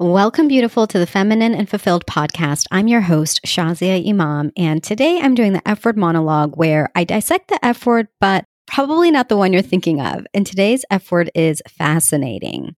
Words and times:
Welcome, 0.00 0.48
beautiful, 0.48 0.86
to 0.86 0.98
the 0.98 1.06
Feminine 1.06 1.54
and 1.54 1.68
Fulfilled 1.68 2.06
podcast. 2.06 2.64
I'm 2.70 2.88
your 2.88 3.02
host, 3.02 3.38
Shazia 3.44 4.08
Imam, 4.08 4.50
and 4.56 4.82
today 4.82 5.20
I'm 5.20 5.34
doing 5.34 5.52
the 5.52 5.68
F 5.68 5.84
word 5.84 5.98
monologue 5.98 6.56
where 6.56 6.88
I 6.94 7.04
dissect 7.04 7.48
the 7.48 7.62
F 7.62 7.84
word, 7.84 8.08
but 8.18 8.46
probably 8.66 9.10
not 9.10 9.28
the 9.28 9.36
one 9.36 9.52
you're 9.52 9.60
thinking 9.60 10.00
of. 10.00 10.26
And 10.32 10.46
today's 10.46 10.86
F 10.90 11.12
word 11.12 11.30
is 11.34 11.60
fascinating. 11.68 12.76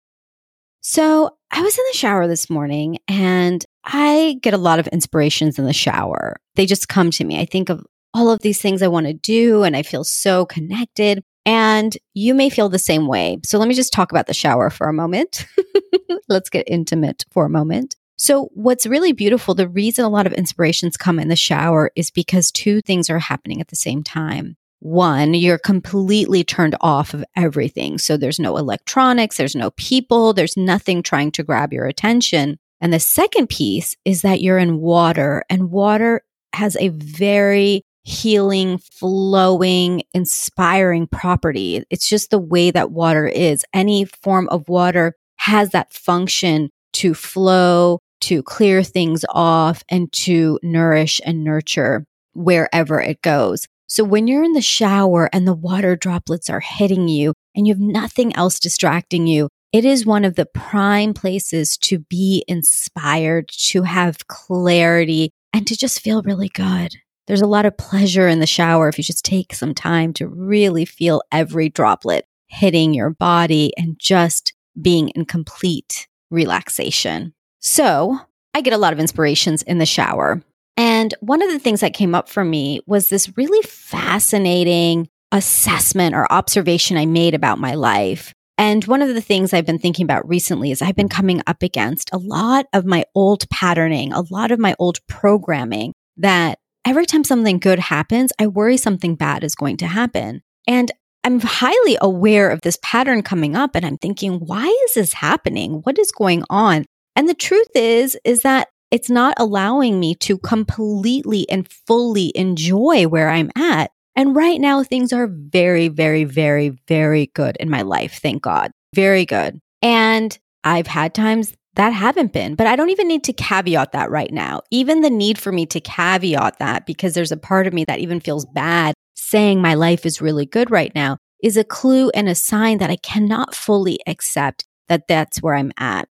So 0.81 1.38
I 1.52 1.62
was 1.62 1.78
in 1.78 1.86
the 1.92 1.97
shower 1.99 2.26
this 2.26 2.49
morning 2.49 2.97
and 3.08 3.63
I 3.83 4.40
get 4.42 4.56
a 4.56 4.58
lot 4.58 4.79
of 4.79 4.88
inspirations 4.88 5.60
in 5.60 5.65
the 5.65 5.74
shower. 5.74 6.38
They 6.56 6.65
just 6.65 6.88
come 6.88 7.12
to 7.12 7.24
me. 7.24 7.40
I 7.40 7.46
think 7.46 7.69
of 7.69 7.85
all 8.15 8.31
of 8.31 8.40
these 8.40 8.60
things 8.60 8.81
I 8.81 8.88
want 8.88 9.06
to 9.06 9.13
do 9.13 9.62
and 9.62 9.78
I 9.78 9.83
feel 9.83 10.03
so 10.03 10.47
connected. 10.47 11.24
And 11.46 11.97
you 12.13 12.33
may 12.33 12.49
feel 12.49 12.69
the 12.69 12.79
same 12.79 13.08
way. 13.08 13.39
So 13.44 13.58
let 13.58 13.67
me 13.67 13.73
just 13.73 13.94
talk 13.94 14.12
about 14.12 14.28
the 14.28 14.33
shower 14.33 14.69
for 14.69 14.87
a 14.87 14.94
moment. 14.94 15.46
Let's 16.30 16.49
get 16.49 16.66
intimate 16.67 17.26
for 17.31 17.45
a 17.45 17.49
moment. 17.49 17.95
So, 18.21 18.52
what's 18.53 18.85
really 18.85 19.13
beautiful, 19.13 19.55
the 19.55 19.68
reason 19.68 20.05
a 20.05 20.09
lot 20.09 20.27
of 20.27 20.34
inspirations 20.34 20.96
come 20.96 21.18
in 21.18 21.27
the 21.27 21.35
shower 21.35 21.90
is 21.96 22.12
because 22.12 22.52
two 22.52 22.80
things 22.82 23.09
are 23.09 23.18
happening 23.18 23.59
at 23.62 23.70
the 23.70 23.76
same 23.76 24.04
time. 24.04 24.58
One, 24.77 25.34
you're 25.34 25.58
completely 25.58 26.44
turned 26.44 26.76
off 26.82 27.16
of 27.16 27.26
everything. 27.35 27.98
So, 27.98 28.18
there's 28.18 28.38
no 28.38 28.58
electronics, 28.58 29.38
there's 29.38 29.55
no 29.55 29.71
people, 29.71 30.34
there's 30.34 30.55
nothing 30.55 31.02
trying 31.02 31.32
to 31.32 31.44
grab 31.44 31.73
your 31.73 31.88
attention. 31.88 32.60
And 32.80 32.94
the 32.94 32.99
second 32.99 33.49
piece 33.49 33.96
is 34.05 34.21
that 34.21 34.40
you're 34.40 34.60
in 34.60 34.82
water, 34.82 35.44
and 35.49 35.71
water 35.71 36.21
has 36.54 36.77
a 36.77 36.90
very 36.90 37.84
healing, 38.04 38.78
flowing, 38.78 40.04
inspiring 40.14 41.08
property. 41.08 41.84
It's 41.90 42.08
just 42.08 42.30
the 42.30 42.40
way 42.40 42.72
that 42.72 42.91
water 42.91 43.27
is. 43.27 43.64
Any 43.74 44.05
form 44.05 44.48
of 44.50 44.68
water 44.68 45.16
has 45.38 45.70
that 45.70 45.94
function 45.94 46.70
to 46.94 47.14
flow, 47.14 48.00
to 48.22 48.44
clear 48.44 48.84
things 48.84 49.26
off, 49.30 49.84
and 49.90 50.12
to 50.14 50.60
nourish 50.64 51.22
and 51.26 51.44
nurture 51.44 52.05
wherever 52.34 52.99
it 52.99 53.22
goes. 53.22 53.66
So 53.88 54.04
when 54.04 54.27
you're 54.27 54.44
in 54.44 54.54
the 54.54 54.62
shower 54.62 55.29
and 55.34 55.48
the 55.48 55.54
water 55.54 55.96
droplets 55.96 56.49
are 56.49 56.62
hitting 56.62 57.07
you 57.07 57.34
and 57.55 57.68
you 57.68 57.74
have 57.74 57.82
nothing 57.82 58.35
else 58.35 58.60
distracting 58.60 59.27
you, 59.27 59.49
it 59.74 59.85
is 59.85 60.05
one 60.05 60.26
of 60.26 60.35
the 60.35 60.46
prime 60.46 61.13
places 61.13 61.77
to 61.77 61.99
be 61.99 62.44
inspired, 62.48 63.48
to 63.49 63.84
have 63.84 64.27
clarity, 64.27 65.31
and 65.53 65.67
to 65.67 65.77
just 65.77 65.99
feel 66.02 66.22
really 66.22 66.49
good. 66.49 66.95
There's 67.31 67.41
a 67.41 67.47
lot 67.47 67.65
of 67.65 67.77
pleasure 67.77 68.27
in 68.27 68.41
the 68.41 68.45
shower 68.45 68.89
if 68.89 68.97
you 68.97 69.05
just 69.05 69.23
take 69.23 69.53
some 69.53 69.73
time 69.73 70.11
to 70.15 70.27
really 70.27 70.83
feel 70.83 71.21
every 71.31 71.69
droplet 71.69 72.25
hitting 72.47 72.93
your 72.93 73.11
body 73.11 73.71
and 73.77 73.97
just 73.97 74.51
being 74.81 75.07
in 75.15 75.23
complete 75.23 76.09
relaxation. 76.29 77.33
So 77.61 78.19
I 78.53 78.59
get 78.59 78.73
a 78.73 78.77
lot 78.77 78.91
of 78.91 78.99
inspirations 78.99 79.61
in 79.61 79.77
the 79.77 79.85
shower. 79.85 80.43
And 80.75 81.13
one 81.21 81.41
of 81.41 81.49
the 81.49 81.59
things 81.59 81.79
that 81.79 81.93
came 81.93 82.13
up 82.13 82.27
for 82.27 82.43
me 82.43 82.81
was 82.85 83.07
this 83.07 83.31
really 83.38 83.61
fascinating 83.61 85.07
assessment 85.31 86.13
or 86.13 86.29
observation 86.33 86.97
I 86.97 87.05
made 87.05 87.33
about 87.33 87.59
my 87.59 87.75
life. 87.75 88.33
And 88.57 88.83
one 88.83 89.01
of 89.01 89.07
the 89.07 89.21
things 89.21 89.53
I've 89.53 89.66
been 89.66 89.79
thinking 89.79 90.03
about 90.03 90.27
recently 90.27 90.69
is 90.69 90.81
I've 90.81 90.97
been 90.97 91.07
coming 91.07 91.41
up 91.47 91.63
against 91.63 92.09
a 92.11 92.17
lot 92.17 92.66
of 92.73 92.83
my 92.83 93.05
old 93.16 93.49
patterning, 93.49 94.11
a 94.11 94.25
lot 94.29 94.51
of 94.51 94.59
my 94.59 94.75
old 94.79 94.99
programming 95.07 95.93
that 96.17 96.59
every 96.85 97.05
time 97.05 97.23
something 97.23 97.59
good 97.59 97.79
happens, 97.79 98.31
I 98.39 98.47
worry 98.47 98.77
something 98.77 99.15
bad 99.15 99.43
is 99.43 99.55
going 99.55 99.77
to 99.77 99.87
happen. 99.87 100.41
And 100.67 100.91
I'm 101.23 101.39
highly 101.39 101.97
aware 102.01 102.49
of 102.49 102.61
this 102.61 102.79
pattern 102.81 103.21
coming 103.21 103.55
up 103.55 103.75
and 103.75 103.85
I'm 103.85 103.97
thinking, 103.97 104.39
why 104.39 104.65
is 104.85 104.95
this 104.95 105.13
happening? 105.13 105.81
What 105.83 105.99
is 105.99 106.11
going 106.11 106.43
on? 106.49 106.85
And 107.15 107.29
the 107.29 107.35
truth 107.35 107.69
is, 107.75 108.17
is 108.25 108.41
that 108.41 108.69
it's 108.89 109.09
not 109.09 109.35
allowing 109.38 109.99
me 109.99 110.15
to 110.15 110.38
completely 110.38 111.49
and 111.49 111.67
fully 111.88 112.31
enjoy 112.35 113.07
where 113.07 113.29
I'm 113.29 113.51
at. 113.55 113.91
And 114.16 114.35
right 114.35 114.59
now, 114.59 114.83
things 114.83 115.13
are 115.13 115.27
very, 115.27 115.88
very, 115.88 116.25
very, 116.25 116.69
very 116.88 117.27
good 117.33 117.56
in 117.57 117.69
my 117.69 117.83
life. 117.83 118.19
Thank 118.22 118.41
God. 118.44 118.72
Very 118.94 119.25
good. 119.25 119.59
And 119.81 120.38
I've 120.63 120.88
had 120.88 121.13
times 121.13 121.53
that 121.75 121.91
haven't 121.91 122.33
been. 122.33 122.55
But 122.55 122.67
I 122.67 122.75
don't 122.75 122.89
even 122.89 123.07
need 123.07 123.23
to 123.25 123.33
caveat 123.33 123.93
that 123.93 124.11
right 124.11 124.31
now. 124.31 124.61
Even 124.71 125.01
the 125.01 125.09
need 125.09 125.37
for 125.37 125.51
me 125.51 125.65
to 125.67 125.79
caveat 125.79 126.59
that, 126.59 126.85
because 126.85 127.13
there's 127.13 127.31
a 127.31 127.37
part 127.37 127.67
of 127.67 127.73
me 127.73 127.85
that 127.85 127.99
even 127.99 128.19
feels 128.19 128.45
bad 128.45 128.93
saying 129.15 129.61
my 129.61 129.73
life 129.73 130.05
is 130.05 130.21
really 130.21 130.45
good 130.45 130.71
right 130.71 130.93
now, 130.93 131.17
is 131.41 131.57
a 131.57 131.63
clue 131.63 132.09
and 132.09 132.27
a 132.27 132.35
sign 132.35 132.79
that 132.79 132.89
I 132.89 132.97
cannot 132.97 133.55
fully 133.55 133.99
accept 134.05 134.65
that 134.89 135.07
that's 135.07 135.41
where 135.41 135.55
I'm 135.55 135.71
at. 135.77 136.07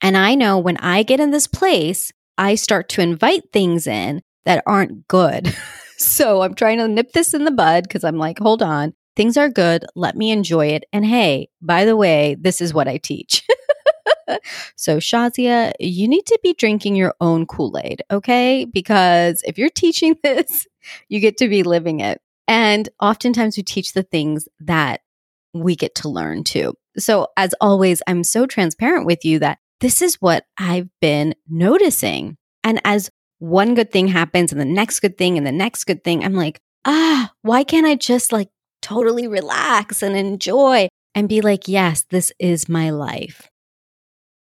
And 0.00 0.16
I 0.16 0.34
know 0.34 0.58
when 0.58 0.76
I 0.76 1.02
get 1.02 1.20
in 1.20 1.30
this 1.30 1.46
place, 1.46 2.12
I 2.38 2.54
start 2.54 2.88
to 2.90 3.00
invite 3.00 3.52
things 3.52 3.86
in 3.86 4.22
that 4.44 4.62
aren't 4.66 5.08
good. 5.08 5.54
so 5.96 6.42
I'm 6.42 6.54
trying 6.54 6.78
to 6.78 6.86
nip 6.86 7.12
this 7.12 7.34
in 7.34 7.44
the 7.44 7.50
bud 7.50 7.84
because 7.84 8.04
I'm 8.04 8.18
like, 8.18 8.38
hold 8.38 8.62
on, 8.62 8.92
things 9.16 9.36
are 9.36 9.48
good. 9.48 9.84
Let 9.96 10.16
me 10.16 10.30
enjoy 10.30 10.68
it. 10.68 10.84
And 10.92 11.04
hey, 11.04 11.48
by 11.60 11.84
the 11.84 11.96
way, 11.96 12.36
this 12.38 12.60
is 12.60 12.72
what 12.72 12.88
I 12.88 12.98
teach. 12.98 13.42
so, 14.76 14.98
Shazia, 14.98 15.72
you 15.80 16.08
need 16.08 16.26
to 16.26 16.38
be 16.42 16.54
drinking 16.54 16.96
your 16.96 17.14
own 17.20 17.46
Kool 17.46 17.78
Aid, 17.82 18.02
okay? 18.10 18.64
Because 18.64 19.42
if 19.44 19.58
you're 19.58 19.70
teaching 19.70 20.16
this, 20.22 20.66
you 21.08 21.20
get 21.20 21.36
to 21.38 21.48
be 21.48 21.62
living 21.62 22.00
it. 22.00 22.20
And 22.48 22.88
oftentimes 23.00 23.56
we 23.56 23.62
teach 23.62 23.92
the 23.92 24.02
things 24.02 24.48
that 24.60 25.00
we 25.52 25.74
get 25.74 25.94
to 25.96 26.08
learn 26.08 26.44
too. 26.44 26.74
So, 26.98 27.28
as 27.36 27.54
always, 27.60 28.02
I'm 28.06 28.24
so 28.24 28.46
transparent 28.46 29.06
with 29.06 29.24
you 29.24 29.38
that 29.40 29.58
this 29.80 30.00
is 30.00 30.16
what 30.16 30.44
I've 30.56 30.88
been 31.00 31.34
noticing. 31.48 32.36
And 32.64 32.80
as 32.84 33.10
one 33.38 33.74
good 33.74 33.92
thing 33.92 34.08
happens 34.08 34.52
and 34.52 34.60
the 34.60 34.64
next 34.64 35.00
good 35.00 35.18
thing 35.18 35.36
and 35.36 35.46
the 35.46 35.52
next 35.52 35.84
good 35.84 36.02
thing, 36.04 36.24
I'm 36.24 36.34
like, 36.34 36.60
ah, 36.84 37.32
why 37.42 37.64
can't 37.64 37.86
I 37.86 37.96
just 37.96 38.32
like 38.32 38.48
totally 38.80 39.28
relax 39.28 40.02
and 40.02 40.16
enjoy 40.16 40.88
and 41.14 41.28
be 41.28 41.40
like, 41.40 41.68
yes, 41.68 42.04
this 42.10 42.32
is 42.38 42.68
my 42.68 42.90
life? 42.90 43.50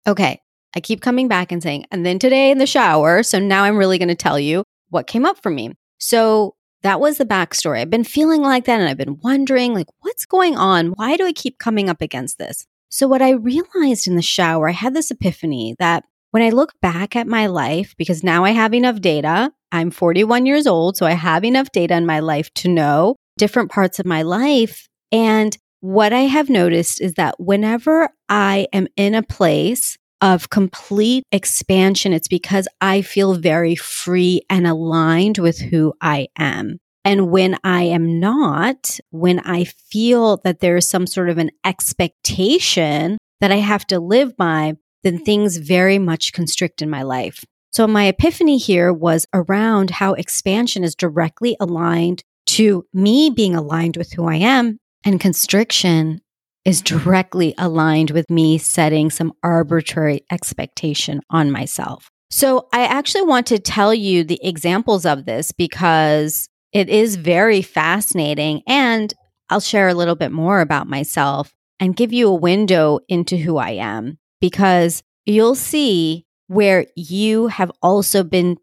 Okay, 0.06 0.40
I 0.74 0.80
keep 0.80 1.00
coming 1.00 1.28
back 1.28 1.52
and 1.52 1.62
saying, 1.62 1.86
and 1.90 2.04
then 2.04 2.18
today 2.18 2.50
in 2.50 2.58
the 2.58 2.66
shower. 2.66 3.22
So 3.22 3.38
now 3.38 3.64
I'm 3.64 3.76
really 3.76 3.98
going 3.98 4.08
to 4.08 4.14
tell 4.14 4.38
you 4.38 4.64
what 4.90 5.06
came 5.06 5.24
up 5.24 5.42
for 5.42 5.50
me. 5.50 5.72
So 5.98 6.54
that 6.82 7.00
was 7.00 7.18
the 7.18 7.24
backstory. 7.24 7.80
I've 7.80 7.90
been 7.90 8.04
feeling 8.04 8.42
like 8.42 8.64
that 8.64 8.80
and 8.80 8.88
I've 8.88 8.96
been 8.96 9.20
wondering, 9.22 9.74
like, 9.74 9.86
what's 10.00 10.26
going 10.26 10.56
on? 10.56 10.88
Why 10.96 11.16
do 11.16 11.26
I 11.26 11.32
keep 11.32 11.58
coming 11.58 11.88
up 11.88 12.02
against 12.02 12.38
this? 12.38 12.66
So, 12.88 13.06
what 13.06 13.22
I 13.22 13.30
realized 13.30 14.06
in 14.06 14.16
the 14.16 14.22
shower, 14.22 14.68
I 14.68 14.72
had 14.72 14.94
this 14.94 15.10
epiphany 15.10 15.76
that 15.78 16.04
when 16.32 16.42
I 16.42 16.50
look 16.50 16.72
back 16.80 17.14
at 17.14 17.26
my 17.26 17.46
life, 17.46 17.94
because 17.96 18.24
now 18.24 18.44
I 18.44 18.50
have 18.50 18.74
enough 18.74 19.00
data, 19.00 19.52
I'm 19.70 19.90
41 19.90 20.44
years 20.44 20.66
old, 20.66 20.96
so 20.96 21.06
I 21.06 21.12
have 21.12 21.44
enough 21.44 21.70
data 21.72 21.94
in 21.94 22.04
my 22.04 22.20
life 22.20 22.52
to 22.54 22.68
know 22.68 23.16
different 23.38 23.70
parts 23.70 23.98
of 23.98 24.06
my 24.06 24.22
life. 24.22 24.88
And 25.10 25.56
what 25.82 26.12
I 26.12 26.20
have 26.20 26.48
noticed 26.48 27.00
is 27.00 27.14
that 27.14 27.40
whenever 27.40 28.08
I 28.28 28.68
am 28.72 28.86
in 28.96 29.16
a 29.16 29.22
place 29.22 29.98
of 30.20 30.48
complete 30.48 31.24
expansion, 31.32 32.12
it's 32.12 32.28
because 32.28 32.68
I 32.80 33.02
feel 33.02 33.34
very 33.34 33.74
free 33.74 34.42
and 34.48 34.64
aligned 34.64 35.38
with 35.38 35.58
who 35.58 35.92
I 36.00 36.28
am. 36.38 36.78
And 37.04 37.32
when 37.32 37.58
I 37.64 37.82
am 37.82 38.20
not, 38.20 39.00
when 39.10 39.40
I 39.40 39.64
feel 39.64 40.36
that 40.44 40.60
there 40.60 40.76
is 40.76 40.88
some 40.88 41.08
sort 41.08 41.28
of 41.28 41.38
an 41.38 41.50
expectation 41.64 43.18
that 43.40 43.50
I 43.50 43.56
have 43.56 43.84
to 43.88 43.98
live 43.98 44.36
by, 44.36 44.74
then 45.02 45.18
things 45.18 45.56
very 45.56 45.98
much 45.98 46.32
constrict 46.32 46.80
in 46.80 46.90
my 46.90 47.02
life. 47.02 47.42
So 47.72 47.88
my 47.88 48.04
epiphany 48.04 48.56
here 48.56 48.92
was 48.92 49.26
around 49.34 49.90
how 49.90 50.12
expansion 50.12 50.84
is 50.84 50.94
directly 50.94 51.56
aligned 51.58 52.22
to 52.46 52.86
me 52.94 53.30
being 53.30 53.56
aligned 53.56 53.96
with 53.96 54.12
who 54.12 54.28
I 54.28 54.36
am 54.36 54.78
and 55.04 55.20
constriction 55.20 56.20
is 56.64 56.80
directly 56.80 57.54
aligned 57.58 58.10
with 58.10 58.30
me 58.30 58.58
setting 58.58 59.10
some 59.10 59.32
arbitrary 59.42 60.24
expectation 60.30 61.20
on 61.30 61.50
myself. 61.50 62.08
So 62.30 62.68
I 62.72 62.84
actually 62.84 63.22
want 63.22 63.46
to 63.48 63.58
tell 63.58 63.92
you 63.92 64.24
the 64.24 64.40
examples 64.42 65.04
of 65.04 65.24
this 65.26 65.52
because 65.52 66.48
it 66.72 66.88
is 66.88 67.16
very 67.16 67.62
fascinating. 67.62 68.62
And 68.66 69.12
I'll 69.50 69.60
share 69.60 69.88
a 69.88 69.94
little 69.94 70.14
bit 70.14 70.32
more 70.32 70.60
about 70.60 70.88
myself 70.88 71.52
and 71.78 71.96
give 71.96 72.12
you 72.12 72.28
a 72.28 72.34
window 72.34 73.00
into 73.08 73.36
who 73.36 73.58
I 73.58 73.70
am 73.72 74.18
because 74.40 75.02
you'll 75.26 75.54
see 75.54 76.24
where 76.46 76.86
you 76.96 77.48
have 77.48 77.70
also 77.82 78.22
been 78.22 78.56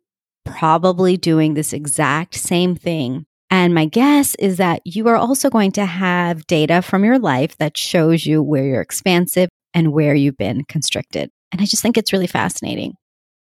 probably 0.46 1.18
doing 1.18 1.54
this 1.54 1.74
exact 1.74 2.34
same 2.36 2.76
thing 2.76 3.26
and 3.50 3.74
my 3.74 3.86
guess 3.86 4.36
is 4.36 4.58
that 4.58 4.82
you 4.86 5.08
are 5.08 5.16
also 5.16 5.50
going 5.50 5.72
to 5.74 5.86
have 5.86 6.46
data 6.48 6.82
from 6.82 7.04
your 7.04 7.20
life 7.20 7.58
that 7.58 7.78
shows 7.78 8.26
you 8.26 8.44
where 8.44 8.66
you're 8.66 8.82
expansive 8.82 9.50
and 9.74 9.92
where 9.92 10.14
you've 10.16 10.38
been 10.38 10.66
constricted. 10.66 11.30
And 11.52 11.62
I 11.62 11.66
just 11.66 11.82
think 11.82 11.98
it's 11.98 12.14
really 12.14 12.28
fascinating. 12.28 12.94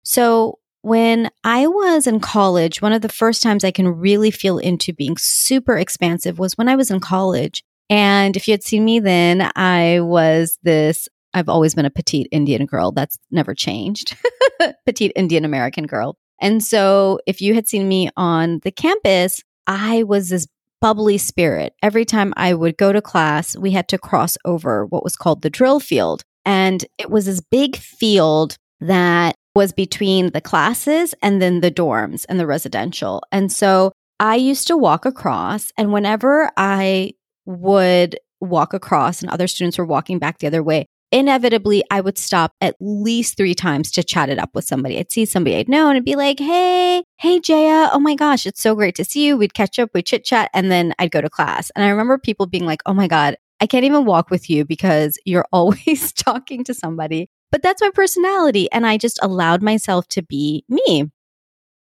So, 0.05 0.59
when 0.83 1.31
I 1.43 1.67
was 1.67 2.07
in 2.07 2.21
college, 2.21 2.81
one 2.81 2.93
of 2.93 3.03
the 3.03 3.09
first 3.09 3.43
times 3.43 3.65
I 3.65 3.73
can 3.73 3.89
really 3.89 4.31
feel 4.31 4.59
into 4.59 4.93
being 4.93 5.17
super 5.17 5.77
expansive 5.77 6.39
was 6.39 6.57
when 6.57 6.69
I 6.69 6.77
was 6.77 6.93
in 6.93 7.01
college. 7.01 7.65
And 7.91 8.37
if 8.37 8.47
you 8.47 8.53
had 8.53 8.63
seen 8.63 8.85
me 8.85 9.01
then, 9.01 9.51
I 9.57 9.99
was 10.01 10.59
this 10.63 11.09
I've 11.35 11.51
always 11.51 11.75
been 11.75 11.85
a 11.85 11.91
petite 11.91 12.29
Indian 12.31 12.65
girl. 12.65 12.93
That's 12.93 13.19
never 13.31 13.55
changed. 13.55 14.17
petite 14.87 15.13
Indian 15.17 15.45
American 15.45 15.85
girl. 15.87 16.17
And 16.41 16.65
so 16.65 17.19
if 17.27 17.43
you 17.43 17.53
had 17.55 17.69
seen 17.69 17.89
me 17.89 18.09
on 18.17 18.61
the 18.63 18.71
campus, 18.71 19.43
I 19.67 20.03
was 20.03 20.29
this 20.29 20.47
bubbly 20.81 21.19
spirit. 21.19 21.75
Every 21.83 22.05
time 22.05 22.33
I 22.37 22.55
would 22.55 22.77
go 22.77 22.93
to 22.93 23.01
class, 23.01 23.57
we 23.57 23.71
had 23.71 23.89
to 23.89 23.99
cross 23.99 24.37
over 24.45 24.87
what 24.87 25.05
was 25.05 25.17
called 25.17 25.43
the 25.43 25.51
drill 25.51 25.81
field. 25.81 26.23
And 26.45 26.85
it 26.99 27.11
was 27.11 27.27
this 27.27 27.41
big 27.41 27.77
field 27.77 28.57
that 28.81 29.35
was 29.55 29.73
between 29.73 30.31
the 30.31 30.41
classes 30.41 31.15
and 31.23 31.41
then 31.41 31.61
the 31.61 31.71
dorms 31.71 32.27
and 32.29 32.39
the 32.39 32.47
residential. 32.47 33.23
And 33.33 33.51
so 33.51 33.93
I 34.21 34.37
used 34.37 34.67
to 34.69 34.77
walk 34.77 35.05
across, 35.05 35.73
and 35.77 35.93
whenever 35.93 36.51
I 36.57 37.13
would 37.47 38.19
walk 38.41 38.75
across 38.75 39.23
and 39.23 39.31
other 39.31 39.47
students 39.47 39.79
were 39.79 39.85
walking 39.85 40.19
back 40.19 40.39
the 40.39 40.47
other 40.47 40.63
way, 40.63 40.87
inevitably 41.13 41.83
I 41.91 42.01
would 42.01 42.19
stop 42.19 42.53
at 42.61 42.77
least 42.81 43.37
three 43.37 43.55
times 43.55 43.91
to 43.93 44.03
chat 44.03 44.29
it 44.29 44.39
up 44.39 44.51
with 44.55 44.65
somebody. 44.65 44.99
I'd 44.99 45.13
see 45.13 45.25
somebody 45.25 45.57
I'd 45.57 45.69
know 45.69 45.91
and 45.91 46.05
be 46.05 46.17
like, 46.17 46.39
Hey, 46.39 47.05
hey, 47.19 47.41
Jaya. 47.41 47.91
Oh 47.93 48.01
my 48.01 48.15
gosh, 48.15 48.47
it's 48.47 48.61
so 48.61 48.75
great 48.75 48.95
to 48.97 49.05
see 49.05 49.27
you. 49.27 49.37
We'd 49.37 49.55
catch 49.55 49.79
up, 49.79 49.91
we'd 49.95 50.07
chit 50.07 50.25
chat, 50.25 50.51
and 50.53 50.71
then 50.71 50.95
I'd 50.99 51.11
go 51.11 51.21
to 51.21 51.31
class. 51.31 51.71
And 51.75 51.85
I 51.85 51.89
remember 51.89 52.19
people 52.19 52.47
being 52.47 52.67
like, 52.67 52.83
Oh 52.87 52.95
my 52.95 53.09
God, 53.09 53.37
I 53.61 53.67
can't 53.67 53.85
even 53.85 54.05
walk 54.05 54.31
with 54.31 54.51
you 54.51 54.65
because 54.65 55.19
you're 55.25 55.47
always 55.53 56.13
talking 56.13 56.65
to 56.65 56.75
somebody. 56.75 57.29
But 57.53 57.63
that's 57.63 57.81
my 57.81 57.91
personality. 57.91 58.71
And 58.73 58.87
I 58.87 58.99
just 58.99 59.19
allowed 59.23 59.63
myself 59.63 60.09
to 60.09 60.23
be 60.23 60.65
me. 60.69 61.11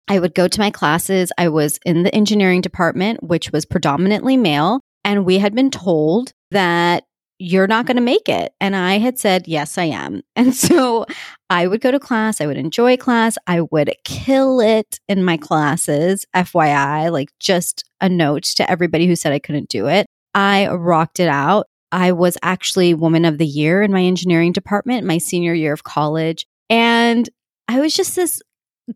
I 0.08 0.20
would 0.20 0.36
go 0.36 0.48
to 0.48 0.60
my 0.60 0.70
classes. 0.70 1.32
I 1.38 1.50
was 1.50 1.80
in 1.86 2.04
the 2.04 2.14
engineering 2.14 2.62
department, 2.62 3.24
which 3.24 3.52
was 3.52 3.66
predominantly 3.66 4.38
male. 4.38 4.82
And 5.04 5.26
we 5.26 5.40
had 5.40 5.56
been 5.56 5.72
told 5.72 6.32
that 6.52 7.06
you're 7.38 7.68
not 7.68 7.86
going 7.86 7.98
to 7.98 8.02
make 8.02 8.30
it. 8.30 8.54
And 8.62 8.76
I 8.76 8.98
had 8.98 9.20
said, 9.20 9.48
yes, 9.48 9.78
I 9.78 9.86
am. 9.86 10.22
And 10.38 10.54
so 10.54 11.06
I 11.50 11.66
would 11.66 11.82
go 11.82 11.92
to 11.92 12.00
class. 12.00 12.42
I 12.42 12.46
would 12.46 12.58
enjoy 12.58 12.98
class. 12.98 13.38
I 13.48 13.62
would 13.62 13.90
kill 14.04 14.60
it 14.60 15.00
in 15.08 15.24
my 15.24 15.38
classes, 15.38 16.26
FYI, 16.36 17.12
like 17.12 17.30
just 17.40 17.84
a 18.02 18.10
note 18.10 18.44
to 18.56 18.70
everybody 18.70 19.08
who 19.08 19.16
said 19.16 19.32
I 19.32 19.40
couldn't 19.40 19.70
do 19.70 19.88
it. 19.88 20.06
I 20.34 20.68
rocked 20.68 21.20
it 21.20 21.30
out. 21.30 21.68
I 21.92 22.12
was 22.12 22.38
actually 22.44 22.94
Woman 22.94 23.24
of 23.24 23.38
the 23.38 23.46
Year 23.46 23.82
in 23.82 23.92
my 23.92 24.04
engineering 24.04 24.52
department, 24.52 25.08
my 25.08 25.18
senior 25.18 25.54
year 25.54 25.72
of 25.72 25.84
college. 25.84 26.46
And 26.70 27.30
I 27.70 27.80
was 27.80 27.94
just 27.94 28.16
this 28.16 28.42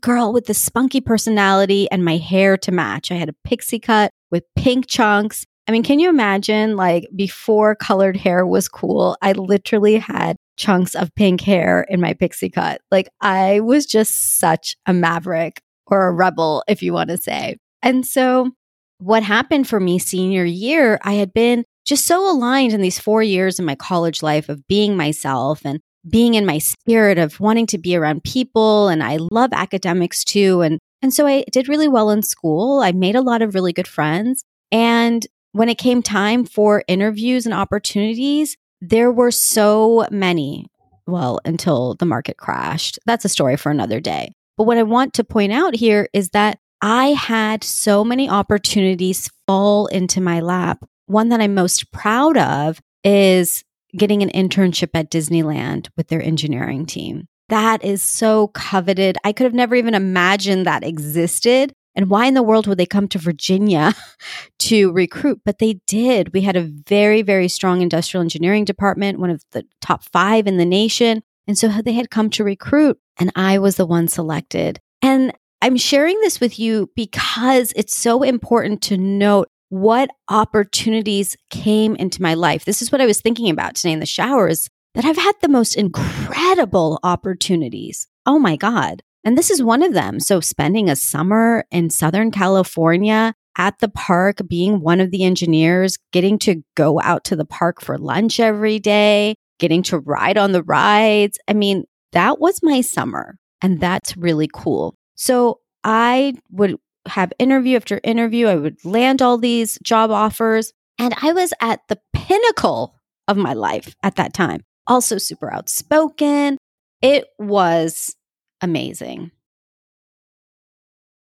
girl 0.02 0.34
with 0.34 0.46
this 0.46 0.62
spunky 0.62 1.02
personality 1.02 1.90
and 1.92 2.04
my 2.04 2.18
hair 2.18 2.58
to 2.58 2.72
match. 2.72 3.12
I 3.12 3.16
had 3.16 3.30
a 3.30 3.36
pixie 3.46 3.80
cut 3.80 4.12
with 4.30 4.44
pink 4.56 4.88
chunks 4.88 5.46
I 5.70 5.72
mean, 5.72 5.84
can 5.84 6.00
you 6.00 6.10
imagine 6.10 6.76
like 6.76 7.08
before 7.16 7.76
colored 7.76 8.18
hair 8.18 8.44
was 8.44 8.68
cool? 8.68 9.16
I 9.22 9.34
literally 9.34 9.98
had 9.98 10.36
chunks 10.58 10.96
of 10.96 11.14
pink 11.14 11.42
hair 11.42 11.86
in 11.88 12.02
my 12.02 12.14
pixie 12.14 12.50
cut. 12.50 12.82
Like 12.90 13.08
I 13.22 13.60
was 13.60 13.86
just 13.86 14.40
such 14.40 14.76
a 14.88 14.94
maverick 14.94 15.62
or 15.86 16.08
a 16.08 16.12
rebel, 16.12 16.64
if 16.68 16.82
you 16.82 16.92
want 16.92 17.12
to 17.12 17.18
say. 17.18 17.58
And 17.84 18.04
so 18.04 18.50
what 18.98 19.22
happened 19.22 19.70
for 19.70 19.80
me 19.80 20.00
senior 20.00 20.44
year, 20.44 21.00
I 21.04 21.14
had 21.14 21.36
been 21.36 21.66
just 21.86 22.08
so 22.08 22.28
aligned 22.28 22.74
in 22.74 22.82
these 22.82 22.98
four 22.98 23.22
years 23.22 23.60
in 23.60 23.66
my 23.66 23.76
college 23.76 24.24
life 24.24 24.50
of 24.50 24.68
being 24.68 24.98
myself 24.98 25.62
and 25.64 25.80
being 26.10 26.34
in 26.34 26.48
my 26.48 26.58
spirit 26.58 27.20
of 27.20 27.40
wanting 27.40 27.68
to 27.68 27.78
be 27.78 27.96
around 27.96 28.24
people. 28.24 28.88
And 28.88 29.04
I 29.04 29.18
love 29.18 29.52
academics 29.54 30.24
too. 30.24 30.62
And, 30.62 30.80
and 31.04 31.14
so 31.14 31.28
I 31.28 31.46
did 31.52 31.70
really 31.70 31.88
well 31.88 32.10
in 32.10 32.24
school. 32.24 32.80
I 32.80 32.92
made 32.92 33.16
a 33.16 33.22
lot 33.22 33.44
of 33.44 33.54
really 33.54 33.72
good 33.72 33.88
friends. 33.88 34.44
And 34.72 35.28
when 35.52 35.70
it 35.70 35.78
came 35.78 36.02
time 36.02 36.46
for 36.46 36.84
interviews 36.88 37.46
and 37.46 37.54
opportunities, 37.54 38.56
there 38.82 39.12
were 39.12 39.32
so 39.32 40.08
many. 40.12 40.68
Well, 41.08 41.40
until 41.44 41.96
the 41.96 42.06
market 42.06 42.38
crashed. 42.38 43.00
That's 43.06 43.26
a 43.26 43.30
story 43.30 43.58
for 43.58 43.72
another 43.72 44.00
day. 44.00 44.34
But 44.58 44.66
what 44.66 44.78
I 44.78 44.84
want 44.84 45.14
to 45.16 45.24
point 45.24 45.52
out 45.52 45.76
here 45.76 46.08
is 46.14 46.30
that 46.30 46.60
I 46.82 47.08
had 47.08 47.64
so 47.64 48.04
many 48.04 48.30
opportunities 48.30 49.30
fall 49.48 49.88
into 49.88 50.22
my 50.22 50.40
lap. 50.40 50.84
One 51.08 51.30
that 51.30 51.42
I'm 51.42 51.56
most 51.56 51.92
proud 51.92 52.38
of 52.38 52.80
is 53.04 53.64
getting 53.98 54.22
an 54.22 54.30
internship 54.30 54.90
at 54.94 55.10
Disneyland 55.10 55.90
with 55.98 56.08
their 56.10 56.22
engineering 56.22 56.86
team. 56.86 57.28
That 57.50 57.84
is 57.84 58.04
so 58.04 58.50
coveted. 58.50 59.18
I 59.24 59.34
could 59.34 59.46
have 59.46 59.54
never 59.56 59.76
even 59.76 59.96
imagined 59.96 60.68
that 60.68 60.84
existed 60.84 61.74
and 61.96 62.10
why 62.10 62.26
in 62.26 62.34
the 62.34 62.44
world 62.44 62.68
would 62.68 62.78
they 62.78 62.86
come 62.86 63.08
to 63.10 63.18
Virginia 63.18 63.94
to 64.60 64.92
recruit? 64.92 65.42
But 65.44 65.60
they 65.60 65.82
did. 65.88 66.34
We 66.34 66.42
had 66.42 66.56
a 66.56 66.70
very, 66.88 67.22
very 67.22 67.48
strong 67.48 67.82
industrial 67.82 68.22
engineering 68.22 68.66
department, 68.66 69.20
one 69.20 69.30
of 69.30 69.44
the 69.52 69.66
top 69.82 70.04
five 70.04 70.48
in 70.48 70.58
the 70.58 70.66
nation. 70.66 71.22
And 71.48 71.58
so 71.58 71.68
they 71.68 71.94
had 71.94 72.12
come 72.12 72.30
to 72.32 72.44
recruit, 72.44 73.00
and 73.20 73.32
I 73.36 73.58
was 73.58 73.76
the 73.76 73.86
one 73.86 74.08
selected. 74.08 74.80
And 75.02 75.34
I'm 75.62 75.78
sharing 75.78 76.20
this 76.22 76.40
with 76.40 76.60
you 76.60 76.92
because 76.96 77.74
it's 77.76 77.98
so 77.98 78.24
important 78.24 78.82
to 78.84 78.98
note 78.98 79.50
what 79.70 80.10
opportunities 80.30 81.36
came 81.50 81.96
into 81.96 82.22
my 82.22 82.34
life. 82.34 82.66
This 82.66 82.82
is 82.82 82.92
what 82.92 83.02
I 83.02 83.06
was 83.06 83.22
thinking 83.22 83.50
about 83.50 83.76
today 83.76 83.92
in 83.92 84.00
the 84.00 84.06
showers 84.06 84.70
that 84.96 85.06
I've 85.06 85.18
had 85.18 85.36
the 85.42 85.50
most 85.50 85.76
incredible 85.76 87.00
opportunities. 87.04 88.08
Oh 88.26 88.40
my 88.40 88.56
God. 88.56 89.04
And 89.24 89.38
this 89.38 89.50
is 89.50 89.62
one 89.62 89.84
of 89.84 89.94
them. 89.94 90.20
So, 90.20 90.40
spending 90.40 90.90
a 90.90 90.96
summer 90.96 91.66
in 91.72 91.90
Southern 91.90 92.32
California 92.32 93.34
at 93.58 93.80
the 93.80 93.90
park, 93.90 94.38
being 94.48 94.80
one 94.80 95.02
of 95.02 95.12
the 95.12 95.24
engineers, 95.24 95.98
getting 96.12 96.40
to 96.40 96.64
go 96.76 97.00
out 97.02 97.26
to 97.26 97.36
the 97.36 97.46
park 97.46 97.82
for 97.82 97.98
lunch 97.98 98.40
every 98.40 98.80
day, 98.80 99.36
getting 99.60 99.84
to 99.84 100.00
ride 100.00 100.38
on 100.38 100.54
the 100.54 100.64
rides. 100.64 101.38
I 101.48 101.54
mean, 101.54 101.84
that 102.14 102.40
was 102.40 102.64
my 102.64 102.82
summer. 102.82 103.38
And 103.62 103.82
that's 103.82 104.16
really 104.16 104.50
cool. 104.54 104.96
So, 105.16 105.60
I 105.84 106.36
would 106.52 106.78
have 107.06 107.34
interview 107.40 107.76
after 107.76 108.00
interview. 108.04 108.48
I 108.48 108.56
would 108.56 108.84
land 108.86 109.22
all 109.22 109.38
these 109.38 109.78
job 109.84 110.12
offers. 110.12 110.72
And 110.98 111.14
I 111.22 111.34
was 111.34 111.54
at 111.62 111.82
the 111.88 112.00
pinnacle 112.14 112.96
of 113.28 113.38
my 113.38 113.54
life 113.54 113.96
at 114.04 114.16
that 114.16 114.34
time. 114.34 114.62
Also, 114.88 115.18
super 115.18 115.52
outspoken. 115.52 116.58
It 117.02 117.26
was 117.38 118.16
amazing. 118.62 119.32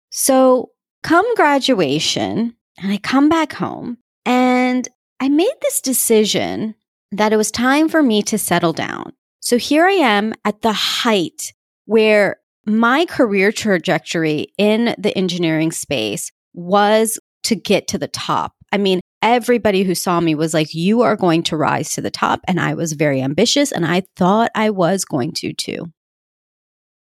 So, 0.10 0.72
come 1.04 1.26
graduation, 1.36 2.56
and 2.78 2.92
I 2.92 2.98
come 2.98 3.30
back 3.30 3.54
home, 3.54 3.98
and 4.26 4.88
I 5.20 5.30
made 5.30 5.54
this 5.62 5.82
decision 5.82 6.76
that 7.12 7.34
it 7.34 7.38
was 7.38 7.52
time 7.52 7.90
for 7.90 8.02
me 8.02 8.22
to 8.24 8.38
settle 8.38 8.74
down. 8.74 9.14
So, 9.42 9.58
here 9.58 9.86
I 9.86 9.92
am 9.92 10.34
at 10.46 10.62
the 10.62 10.74
height 10.74 11.54
where 11.86 12.38
my 12.66 13.06
career 13.06 13.52
trajectory 13.52 14.48
in 14.58 14.96
the 14.98 15.16
engineering 15.18 15.72
space 15.72 16.32
was 16.54 17.20
to 17.44 17.56
get 17.56 17.88
to 17.90 17.98
the 17.98 18.08
top. 18.08 18.54
I 18.72 18.78
mean, 18.78 19.02
everybody 19.22 19.84
who 19.84 19.96
saw 19.96 20.20
me 20.20 20.36
was 20.36 20.54
like, 20.54 20.74
You 20.74 21.02
are 21.02 21.16
going 21.16 21.44
to 21.44 21.58
rise 21.58 21.94
to 21.94 22.02
the 22.02 22.12
top. 22.12 22.42
And 22.48 22.60
I 22.60 22.74
was 22.74 22.94
very 22.94 23.22
ambitious, 23.22 23.72
and 23.72 23.86
I 23.86 24.04
thought 24.16 24.52
I 24.56 24.70
was 24.70 25.06
going 25.06 25.34
to 25.34 25.54
too. 25.54 25.92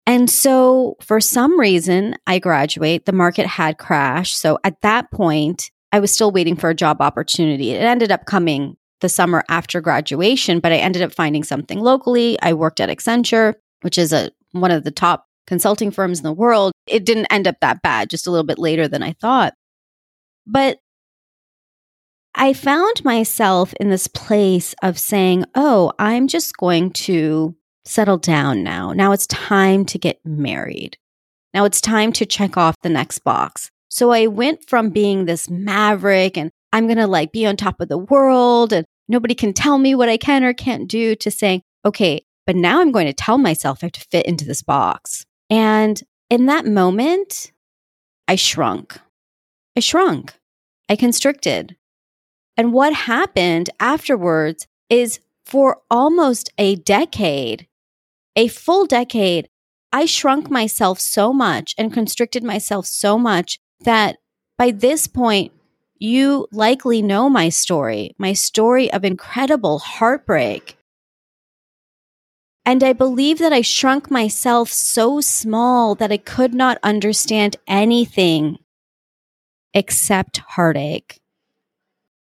And 0.06 0.28
so 0.28 0.96
for 1.00 1.20
some 1.20 1.58
reason, 1.58 2.14
I 2.26 2.38
graduate, 2.38 3.06
the 3.06 3.12
market 3.12 3.46
had 3.46 3.78
crashed. 3.78 4.38
So 4.38 4.58
at 4.64 4.80
that 4.82 5.10
point, 5.10 5.70
I 5.92 6.00
was 6.00 6.12
still 6.12 6.30
waiting 6.30 6.56
for 6.56 6.68
a 6.68 6.74
job 6.74 7.00
opportunity. 7.00 7.70
It 7.70 7.82
ended 7.82 8.12
up 8.12 8.26
coming 8.26 8.76
the 9.00 9.08
summer 9.08 9.44
after 9.48 9.80
graduation, 9.80 10.60
but 10.60 10.72
I 10.72 10.76
ended 10.76 11.02
up 11.02 11.12
finding 11.12 11.44
something 11.44 11.80
locally. 11.80 12.38
I 12.42 12.52
worked 12.52 12.80
at 12.80 12.88
Accenture, 12.88 13.54
which 13.82 13.98
is 13.98 14.12
a 14.12 14.30
one 14.52 14.70
of 14.70 14.84
the 14.84 14.90
top 14.90 15.26
consulting 15.46 15.90
firms 15.90 16.18
in 16.18 16.24
the 16.24 16.32
world. 16.32 16.72
It 16.86 17.04
didn't 17.04 17.26
end 17.26 17.46
up 17.46 17.56
that 17.60 17.82
bad, 17.82 18.10
just 18.10 18.26
a 18.26 18.30
little 18.30 18.46
bit 18.46 18.58
later 18.58 18.88
than 18.88 19.02
I 19.02 19.12
thought. 19.12 19.54
But 20.46 20.78
I 22.34 22.52
found 22.52 23.04
myself 23.04 23.72
in 23.78 23.90
this 23.90 24.08
place 24.08 24.74
of 24.82 24.98
saying, 24.98 25.44
"Oh, 25.54 25.92
I'm 25.98 26.26
just 26.26 26.56
going 26.56 26.90
to 26.92 27.54
settle 27.84 28.18
down 28.18 28.62
now. 28.62 28.92
Now 28.92 29.12
it's 29.12 29.26
time 29.26 29.84
to 29.86 29.98
get 29.98 30.18
married. 30.24 30.96
Now 31.52 31.64
it's 31.64 31.80
time 31.80 32.12
to 32.14 32.26
check 32.26 32.56
off 32.56 32.74
the 32.82 32.88
next 32.88 33.20
box. 33.20 33.70
So 33.88 34.10
I 34.10 34.26
went 34.26 34.68
from 34.68 34.90
being 34.90 35.24
this 35.24 35.48
maverick 35.48 36.36
and 36.36 36.50
I'm 36.72 36.86
going 36.86 36.98
to 36.98 37.06
like 37.06 37.30
be 37.30 37.46
on 37.46 37.56
top 37.56 37.80
of 37.80 37.88
the 37.88 37.98
world 37.98 38.72
and 38.72 38.84
nobody 39.08 39.34
can 39.34 39.52
tell 39.52 39.78
me 39.78 39.94
what 39.94 40.08
I 40.08 40.16
can 40.16 40.42
or 40.42 40.52
can't 40.52 40.88
do 40.88 41.14
to 41.16 41.30
saying, 41.30 41.62
okay, 41.84 42.24
but 42.46 42.56
now 42.56 42.80
I'm 42.80 42.90
going 42.90 43.06
to 43.06 43.12
tell 43.12 43.38
myself 43.38 43.78
I 43.82 43.86
have 43.86 43.92
to 43.92 44.06
fit 44.10 44.26
into 44.26 44.44
this 44.44 44.62
box. 44.62 45.24
And 45.48 46.02
in 46.30 46.46
that 46.46 46.66
moment, 46.66 47.52
I 48.26 48.34
shrunk. 48.34 48.98
I 49.76 49.80
shrunk. 49.80 50.34
I 50.88 50.96
constricted. 50.96 51.76
And 52.56 52.72
what 52.72 52.92
happened 52.92 53.70
afterwards 53.80 54.66
is 54.88 55.20
for 55.44 55.82
almost 55.90 56.50
a 56.58 56.76
decade, 56.76 57.66
a 58.36 58.48
full 58.48 58.86
decade, 58.86 59.48
I 59.92 60.06
shrunk 60.06 60.50
myself 60.50 60.98
so 60.98 61.32
much 61.32 61.74
and 61.78 61.92
constricted 61.92 62.42
myself 62.42 62.86
so 62.86 63.16
much 63.16 63.60
that 63.80 64.16
by 64.58 64.70
this 64.72 65.06
point, 65.06 65.52
you 65.98 66.48
likely 66.50 67.00
know 67.00 67.30
my 67.30 67.48
story, 67.48 68.14
my 68.18 68.32
story 68.32 68.92
of 68.92 69.04
incredible 69.04 69.78
heartbreak. 69.78 70.76
And 72.66 72.82
I 72.82 72.92
believe 72.92 73.38
that 73.38 73.52
I 73.52 73.60
shrunk 73.60 74.10
myself 74.10 74.70
so 74.70 75.20
small 75.20 75.94
that 75.94 76.10
I 76.10 76.16
could 76.16 76.54
not 76.54 76.78
understand 76.82 77.56
anything 77.68 78.58
except 79.74 80.38
heartache. 80.38 81.20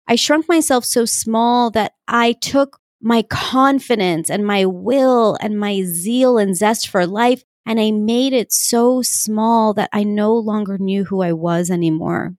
I 0.08 0.16
shrunk 0.16 0.50
myself 0.50 0.84
so 0.84 1.06
small 1.06 1.72
that 1.72 1.94
I 2.08 2.34
took 2.34 2.81
my 3.02 3.24
confidence 3.24 4.30
and 4.30 4.46
my 4.46 4.66
will 4.66 5.38
and 5.42 5.60
my 5.60 5.82
zeal 5.84 6.38
and 6.38 6.56
zest 6.56 6.88
for 6.88 7.06
life 7.08 7.44
and 7.66 7.80
I 7.80 7.92
made 7.92 8.34
it 8.34 8.52
so 8.52 9.02
small 9.02 9.74
that 9.76 9.90
I 9.94 10.04
no 10.04 10.34
longer 10.34 10.78
knew 10.78 11.04
who 11.04 11.22
I 11.22 11.34
was 11.34 11.70
anymore. 11.70 12.34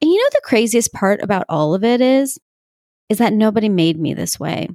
And 0.00 0.10
you 0.10 0.18
know, 0.18 0.28
the 0.32 0.42
craziest 0.44 0.92
part 0.92 1.22
about 1.22 1.46
all 1.48 1.74
of 1.74 1.84
it 1.84 2.00
is, 2.00 2.38
is 3.08 3.18
that 3.18 3.32
nobody 3.32 3.68
made 3.68 3.98
me 3.98 4.14
this 4.14 4.38
way. 4.38 4.68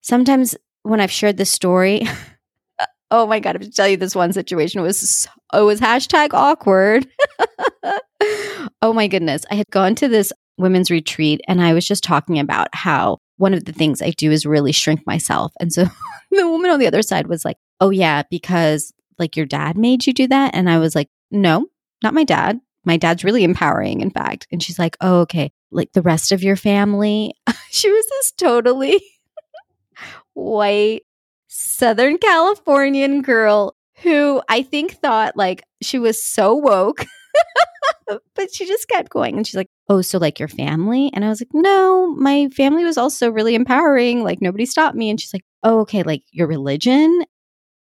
Sometimes 0.00 0.56
when 0.82 1.00
I've 1.00 1.10
shared 1.10 1.36
this 1.36 1.50
story, 1.50 2.02
uh, 2.78 2.86
oh 3.10 3.26
my 3.26 3.38
God, 3.38 3.50
I 3.56 3.58
have 3.58 3.62
to 3.62 3.70
tell 3.70 3.88
you 3.88 3.96
this 3.96 4.14
one 4.14 4.32
situation 4.32 4.82
was, 4.82 5.28
it 5.52 5.60
was 5.60 5.80
hashtag 5.80 6.30
awkward. 6.32 7.06
oh 8.82 8.92
my 8.92 9.06
goodness. 9.06 9.44
I 9.50 9.56
had 9.56 9.70
gone 9.70 9.94
to 9.96 10.08
this 10.08 10.32
women's 10.56 10.90
retreat 10.90 11.40
and 11.46 11.62
I 11.62 11.74
was 11.74 11.86
just 11.86 12.02
talking 12.02 12.38
about 12.38 12.68
how 12.72 13.18
one 13.38 13.54
of 13.54 13.64
the 13.64 13.72
things 13.72 14.02
I 14.02 14.10
do 14.10 14.30
is 14.30 14.44
really 14.44 14.72
shrink 14.72 15.06
myself. 15.06 15.52
And 15.58 15.72
so 15.72 15.84
the 16.30 16.48
woman 16.48 16.70
on 16.70 16.78
the 16.78 16.86
other 16.86 17.02
side 17.02 17.26
was 17.26 17.44
like, 17.44 17.56
Oh, 17.80 17.90
yeah, 17.90 18.22
because 18.30 18.92
like 19.18 19.36
your 19.36 19.46
dad 19.46 19.78
made 19.78 20.06
you 20.06 20.12
do 20.12 20.26
that. 20.28 20.54
And 20.54 20.68
I 20.68 20.78
was 20.78 20.94
like, 20.94 21.08
No, 21.30 21.66
not 22.02 22.14
my 22.14 22.24
dad. 22.24 22.60
My 22.84 22.96
dad's 22.96 23.24
really 23.24 23.44
empowering, 23.44 24.00
in 24.00 24.10
fact. 24.10 24.46
And 24.52 24.62
she's 24.62 24.78
like, 24.78 24.96
Oh, 25.00 25.20
okay. 25.20 25.50
Like 25.70 25.92
the 25.92 26.02
rest 26.02 26.32
of 26.32 26.42
your 26.42 26.56
family. 26.56 27.34
she 27.70 27.90
was 27.90 28.06
this 28.06 28.32
totally 28.32 29.02
white 30.34 31.02
Southern 31.48 32.18
Californian 32.18 33.22
girl 33.22 33.74
who 34.02 34.40
I 34.48 34.62
think 34.62 34.92
thought 34.92 35.36
like 35.36 35.62
she 35.82 35.98
was 35.98 36.22
so 36.22 36.54
woke. 36.54 37.04
but 38.34 38.54
she 38.54 38.66
just 38.66 38.88
kept 38.88 39.10
going 39.10 39.36
and 39.36 39.46
she's 39.46 39.56
like, 39.56 39.68
Oh, 39.88 40.02
so 40.02 40.18
like 40.18 40.38
your 40.38 40.48
family? 40.48 41.10
And 41.14 41.24
I 41.24 41.28
was 41.28 41.40
like, 41.40 41.52
No, 41.52 42.14
my 42.14 42.48
family 42.48 42.84
was 42.84 42.98
also 42.98 43.30
really 43.30 43.54
empowering. 43.54 44.22
Like 44.22 44.40
nobody 44.40 44.66
stopped 44.66 44.96
me. 44.96 45.10
And 45.10 45.20
she's 45.20 45.32
like, 45.32 45.44
Oh, 45.62 45.80
okay, 45.80 46.02
like 46.02 46.22
your 46.30 46.46
religion? 46.46 47.24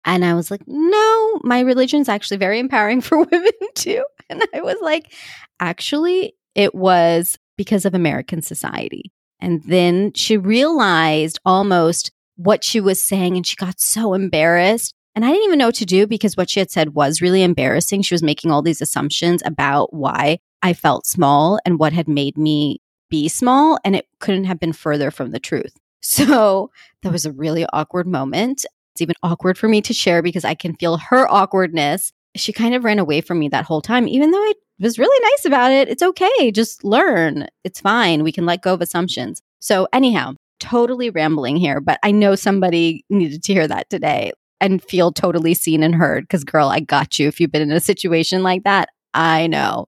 And 0.04 0.24
I 0.24 0.34
was 0.34 0.50
like, 0.50 0.62
No, 0.66 1.40
my 1.44 1.60
religion's 1.60 2.08
actually 2.08 2.38
very 2.38 2.58
empowering 2.58 3.00
for 3.02 3.18
women 3.18 3.52
too. 3.74 4.04
And 4.28 4.44
I 4.54 4.60
was 4.60 4.78
like, 4.80 5.12
Actually, 5.60 6.34
it 6.54 6.74
was 6.74 7.38
because 7.56 7.84
of 7.84 7.94
American 7.94 8.42
society. 8.42 9.12
And 9.40 9.62
then 9.64 10.12
she 10.14 10.36
realized 10.36 11.40
almost 11.44 12.12
what 12.36 12.64
she 12.64 12.80
was 12.80 13.02
saying 13.02 13.36
and 13.36 13.46
she 13.46 13.56
got 13.56 13.80
so 13.80 14.14
embarrassed. 14.14 14.94
And 15.14 15.24
I 15.24 15.28
didn't 15.28 15.44
even 15.44 15.58
know 15.58 15.66
what 15.66 15.74
to 15.76 15.86
do 15.86 16.06
because 16.06 16.36
what 16.36 16.48
she 16.48 16.60
had 16.60 16.70
said 16.70 16.94
was 16.94 17.20
really 17.20 17.42
embarrassing. 17.42 18.02
She 18.02 18.14
was 18.14 18.22
making 18.22 18.50
all 18.50 18.62
these 18.62 18.80
assumptions 18.80 19.42
about 19.44 19.92
why 19.92 20.38
I 20.62 20.72
felt 20.72 21.06
small 21.06 21.58
and 21.66 21.78
what 21.78 21.92
had 21.92 22.08
made 22.08 22.38
me 22.38 22.80
be 23.10 23.28
small. 23.28 23.78
And 23.84 23.94
it 23.94 24.06
couldn't 24.20 24.44
have 24.44 24.58
been 24.58 24.72
further 24.72 25.10
from 25.10 25.30
the 25.30 25.40
truth. 25.40 25.74
So 26.04 26.72
that 27.02 27.12
was 27.12 27.24
a 27.24 27.32
really 27.32 27.64
awkward 27.72 28.08
moment. 28.08 28.66
It's 28.92 29.00
even 29.00 29.14
awkward 29.22 29.56
for 29.56 29.68
me 29.68 29.80
to 29.82 29.94
share 29.94 30.20
because 30.20 30.44
I 30.44 30.54
can 30.54 30.74
feel 30.74 30.96
her 30.96 31.30
awkwardness. 31.30 32.12
She 32.34 32.52
kind 32.52 32.74
of 32.74 32.82
ran 32.82 32.98
away 32.98 33.20
from 33.20 33.38
me 33.38 33.48
that 33.50 33.64
whole 33.66 33.80
time, 33.80 34.08
even 34.08 34.32
though 34.32 34.38
I 34.38 34.52
was 34.80 34.98
really 34.98 35.30
nice 35.30 35.44
about 35.44 35.70
it. 35.70 35.88
It's 35.88 36.02
okay. 36.02 36.50
Just 36.50 36.82
learn. 36.82 37.46
It's 37.62 37.80
fine. 37.80 38.24
We 38.24 38.32
can 38.32 38.46
let 38.46 38.62
go 38.62 38.74
of 38.74 38.80
assumptions. 38.80 39.42
So, 39.60 39.86
anyhow, 39.92 40.32
totally 40.58 41.08
rambling 41.08 41.56
here, 41.56 41.80
but 41.80 42.00
I 42.02 42.10
know 42.10 42.34
somebody 42.34 43.04
needed 43.08 43.44
to 43.44 43.52
hear 43.52 43.68
that 43.68 43.88
today 43.88 44.32
and 44.62 44.82
feel 44.82 45.12
totally 45.12 45.52
seen 45.52 45.82
and 45.82 45.94
heard 45.94 46.24
because, 46.24 46.44
girl, 46.44 46.68
I 46.68 46.80
got 46.80 47.18
you. 47.18 47.28
If 47.28 47.40
you've 47.40 47.52
been 47.52 47.62
in 47.62 47.72
a 47.72 47.80
situation 47.80 48.42
like 48.42 48.62
that, 48.62 48.88
I 49.12 49.48
know. 49.48 49.88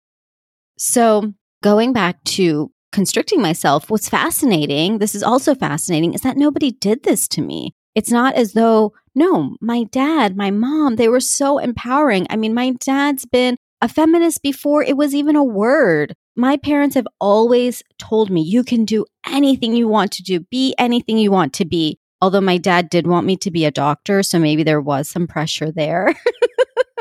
So, 0.78 1.35
going 1.62 1.92
back 1.92 2.25
to 2.25 2.73
constricting 2.90 3.40
myself, 3.40 3.90
what's 3.90 4.09
fascinating, 4.09 4.99
this 4.99 5.14
is 5.14 5.23
also 5.23 5.54
fascinating, 5.54 6.14
is 6.14 6.23
that 6.23 6.37
nobody 6.37 6.73
did 6.73 7.04
this 7.04 7.28
to 7.28 7.42
me. 7.42 7.75
It's 7.94 8.11
not 8.11 8.35
as 8.35 8.54
though, 8.54 8.92
no, 9.14 9.56
my 9.61 9.85
dad, 9.85 10.37
my 10.37 10.50
mom, 10.50 10.97
they 10.97 11.09
were 11.09 11.21
so 11.21 11.59
empowering. 11.59 12.26
I 12.30 12.37
mean, 12.37 12.54
my 12.54 12.73
dad's 12.80 13.26
been 13.26 13.56
a 13.80 13.88
feminist 13.88 14.42
before 14.42 14.83
it 14.83 14.97
was 14.97 15.14
even 15.14 15.37
a 15.37 15.44
word. 15.44 16.14
My 16.37 16.56
parents 16.56 16.94
have 16.94 17.06
always 17.21 17.83
told 17.99 18.30
me, 18.30 18.40
you 18.40 18.64
can 18.64 18.85
do 18.85 19.04
anything 19.26 19.76
you 19.76 19.87
want 19.87 20.11
to 20.12 20.23
do, 20.23 20.40
be 20.40 20.75
anything 20.78 21.18
you 21.18 21.30
want 21.30 21.52
to 21.54 21.64
be. 21.64 21.99
Although 22.25 22.40
my 22.40 22.57
dad 22.57 22.88
did 22.88 23.07
want 23.07 23.26
me 23.26 23.37
to 23.37 23.50
be 23.50 23.66
a 23.66 23.71
doctor, 23.71 24.23
so 24.23 24.38
maybe 24.38 24.62
there 24.62 24.81
was 24.81 25.11
some 25.11 25.26
pressure 25.26 25.71
there. 25.71 26.14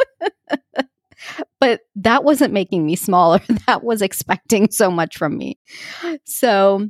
but 1.62 1.80
that 1.96 2.26
wasn't 2.26 2.52
making 2.52 2.86
me 2.86 2.98
smaller. 2.98 3.40
That 3.66 3.86
was 3.86 4.02
expecting 4.02 4.70
so 4.70 4.92
much 4.92 5.18
from 5.18 5.38
me. 5.38 5.58
So 6.26 6.90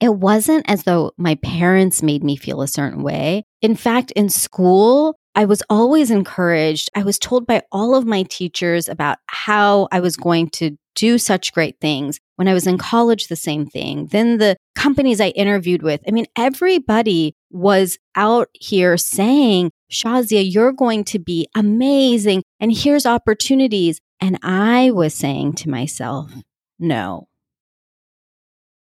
it 0.00 0.16
wasn't 0.16 0.68
as 0.68 0.82
though 0.82 1.12
my 1.18 1.36
parents 1.36 2.02
made 2.02 2.24
me 2.24 2.34
feel 2.34 2.62
a 2.62 2.66
certain 2.66 3.04
way. 3.04 3.44
In 3.62 3.76
fact, 3.76 4.10
in 4.16 4.28
school, 4.28 5.16
I 5.36 5.44
was 5.44 5.62
always 5.70 6.10
encouraged. 6.10 6.90
I 6.96 7.04
was 7.04 7.16
told 7.16 7.46
by 7.46 7.62
all 7.70 7.94
of 7.94 8.06
my 8.06 8.24
teachers 8.24 8.88
about 8.88 9.18
how 9.26 9.86
I 9.92 10.00
was 10.00 10.16
going 10.16 10.50
to 10.50 10.76
do 10.94 11.18
such 11.18 11.52
great 11.52 11.78
things. 11.80 12.18
When 12.36 12.48
I 12.48 12.54
was 12.54 12.66
in 12.66 12.78
college, 12.78 13.28
the 13.28 13.36
same 13.36 13.66
thing. 13.66 14.06
Then 14.06 14.38
the 14.38 14.56
companies 14.74 15.20
I 15.20 15.28
interviewed 15.28 15.82
with, 15.82 16.00
I 16.06 16.10
mean, 16.10 16.26
everybody 16.36 17.34
was 17.50 17.98
out 18.16 18.48
here 18.54 18.96
saying, 18.96 19.70
Shazia, 19.90 20.42
you're 20.50 20.72
going 20.72 21.04
to 21.04 21.18
be 21.18 21.48
amazing. 21.54 22.42
And 22.58 22.72
here's 22.72 23.06
opportunities. 23.06 24.00
And 24.20 24.38
I 24.42 24.90
was 24.90 25.14
saying 25.14 25.54
to 25.54 25.70
myself, 25.70 26.32
no, 26.78 27.28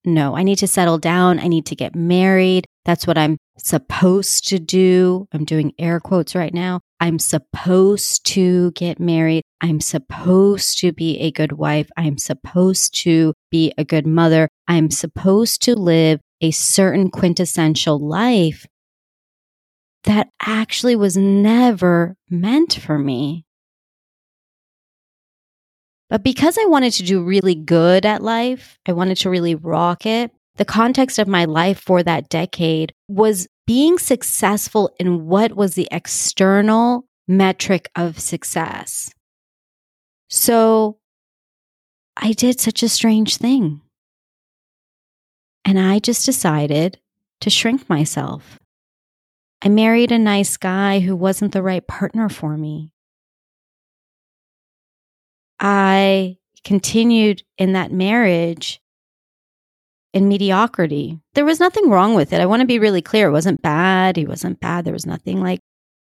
no, 0.06 0.36
I 0.36 0.44
need 0.44 0.60
to 0.60 0.68
settle 0.68 0.98
down. 0.98 1.40
I 1.40 1.48
need 1.48 1.66
to 1.68 1.76
get 1.76 1.96
married. 1.96 2.66
That's 2.86 3.08
what 3.08 3.18
I'm 3.18 3.38
supposed 3.58 4.48
to 4.50 4.60
do. 4.60 5.28
I'm 5.34 5.44
doing 5.44 5.74
air 5.80 6.00
quotes 6.00 6.36
right 6.36 6.54
now. 6.54 6.82
I'm 7.00 7.18
supposed 7.18 8.26
to 8.28 8.72
get 8.72 9.00
married. 9.00 9.44
I'm 9.60 9.82
supposed 9.82 10.80
to 10.80 10.94
be 10.94 11.18
a 11.18 11.32
good 11.32 11.54
wife. 11.54 11.90
I'm 11.98 12.18
supposed 12.20 12.96
to 13.02 13.34
be 13.50 13.74
a 13.78 13.84
good 13.84 14.06
mother. 14.06 14.48
I'm 14.68 14.92
supposed 14.92 15.64
to 15.64 15.76
live 15.76 16.20
a 16.42 16.52
certain 16.52 17.10
quintessential 17.10 17.98
life 18.00 18.68
that 20.04 20.30
actually 20.40 20.96
was 20.96 21.18
never 21.18 22.16
meant 22.30 22.74
for 22.76 23.00
me. 23.00 23.46
But 26.10 26.24
because 26.24 26.58
I 26.60 26.66
wanted 26.66 26.94
to 26.94 27.04
do 27.04 27.24
really 27.24 27.56
good 27.56 28.06
at 28.06 28.22
life, 28.22 28.78
I 28.86 28.94
wanted 28.94 29.18
to 29.18 29.30
really 29.32 29.56
rock 29.56 30.06
it. 30.06 30.32
The 30.58 30.66
context 30.66 31.20
of 31.20 31.28
my 31.28 31.46
life 31.46 31.80
for 31.80 32.02
that 32.04 32.30
decade 32.30 32.94
was 33.08 33.48
being 33.68 33.98
successful 33.98 34.94
in 35.00 35.26
what 35.26 35.54
was 35.54 35.76
the 35.76 35.88
external 35.92 37.06
metric 37.28 37.90
of 37.96 38.20
success. 38.20 39.12
So 40.30 40.98
I 42.16 42.32
did 42.32 42.60
such 42.60 42.84
a 42.84 42.90
strange 42.90 43.38
thing. 43.38 43.82
And 45.66 45.80
I 45.80 46.00
just 46.00 46.26
decided 46.26 47.00
to 47.42 47.50
shrink 47.50 47.90
myself. 47.90 48.60
I 49.62 49.70
married 49.70 50.12
a 50.12 50.20
nice 50.20 50.58
guy 50.58 51.00
who 51.00 51.16
wasn't 51.16 51.52
the 51.52 51.64
right 51.64 51.86
partner 51.86 52.30
for 52.30 52.56
me. 52.56 52.92
I 55.60 56.38
continued 56.64 57.44
in 57.58 57.74
that 57.74 57.92
marriage 57.92 58.80
in 60.16 60.30
mediocrity. 60.30 61.20
There 61.34 61.46
was 61.46 61.60
nothing 61.60 61.90
wrong 61.90 62.16
with 62.16 62.32
it. 62.32 62.40
I 62.40 62.46
want 62.46 62.62
to 62.62 62.66
be 62.66 62.80
really 62.80 63.02
clear. 63.02 63.28
It 63.28 63.34
wasn't 63.34 63.62
bad. 63.62 64.16
He 64.16 64.26
wasn't 64.26 64.62
bad. 64.62 64.86
There 64.86 64.94
was 64.94 65.06
nothing 65.06 65.42
like 65.42 65.60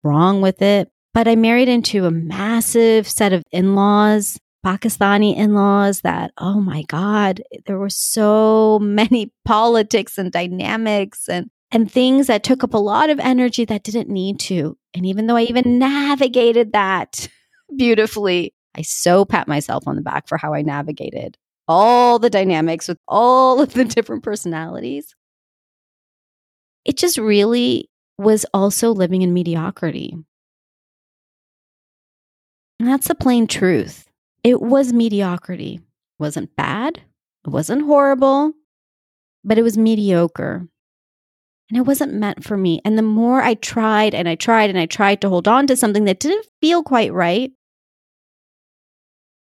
wrong 0.03 0.41
with 0.41 0.63
it. 0.63 0.91
But 1.13 1.29
I 1.29 1.37
married 1.37 1.69
into 1.69 2.07
a 2.07 2.11
massive 2.11 3.07
set 3.07 3.35
of 3.35 3.43
in 3.53 3.75
laws, 3.75 4.39
Pakistani 4.65 5.37
in 5.37 5.53
laws, 5.53 6.01
that, 6.01 6.33
oh 6.39 6.59
my 6.59 6.85
God, 6.85 7.43
there 7.67 7.79
were 7.79 7.91
so 7.91 8.79
many 8.83 9.31
politics 9.45 10.17
and 10.17 10.33
dynamics 10.33 11.29
and, 11.29 11.51
and 11.71 11.93
things 11.93 12.29
that 12.29 12.43
took 12.43 12.65
up 12.65 12.73
a 12.73 12.79
lot 12.79 13.11
of 13.11 13.21
energy 13.21 13.67
that 13.67 13.83
didn't 13.83 14.09
need 14.09 14.41
to. 14.41 14.79
And 14.95 15.05
even 15.05 15.27
though 15.27 15.37
I 15.37 15.43
even 15.43 15.79
navigated 15.79 16.73
that 16.73 17.29
beautifully, 17.77 18.55
I 18.75 18.83
so 18.83 19.27
pat 19.27 19.49
myself 19.49 19.87
on 19.87 19.97
the 19.97 20.03
back 20.03 20.29
for 20.29 20.39
how 20.39 20.55
I 20.55 20.63
navigated 20.63 21.37
all 21.69 22.19
the 22.19 22.31
dynamics 22.31 22.89
with 22.89 22.99
all 23.09 23.61
of 23.61 23.75
the 23.75 23.85
different 23.97 24.23
personalities. 24.25 25.15
It 26.85 26.97
just 26.97 27.19
really 27.19 27.89
was 28.19 28.47
also 28.53 28.93
living 28.93 29.23
in 29.23 29.33
mediocrity. 29.35 30.17
And 32.81 32.89
that's 32.89 33.09
the 33.09 33.15
plain 33.15 33.47
truth. 33.47 34.07
It 34.45 34.61
was 34.63 34.93
mediocrity. 34.93 35.75
It 35.77 35.83
wasn't 36.23 36.55
bad. 36.57 37.03
It 37.47 37.51
wasn't 37.51 37.83
horrible, 37.85 38.53
but 39.45 39.59
it 39.59 39.63
was 39.63 39.79
mediocre. 39.79 40.69
and 41.71 41.77
it 41.79 41.83
wasn't 41.83 42.15
meant 42.15 42.45
for 42.45 42.57
me. 42.57 42.81
And 42.85 42.97
the 42.97 43.03
more 43.03 43.43
I 43.43 43.55
tried 43.55 44.15
and 44.15 44.29
I 44.29 44.35
tried 44.37 44.71
and 44.71 44.79
I 44.79 44.87
tried 44.87 45.21
to 45.21 45.29
hold 45.29 45.47
on 45.47 45.67
to 45.67 45.77
something 45.77 46.05
that 46.05 46.21
didn't 46.21 46.47
feel 46.61 46.83
quite 46.83 47.13
right, 47.13 47.53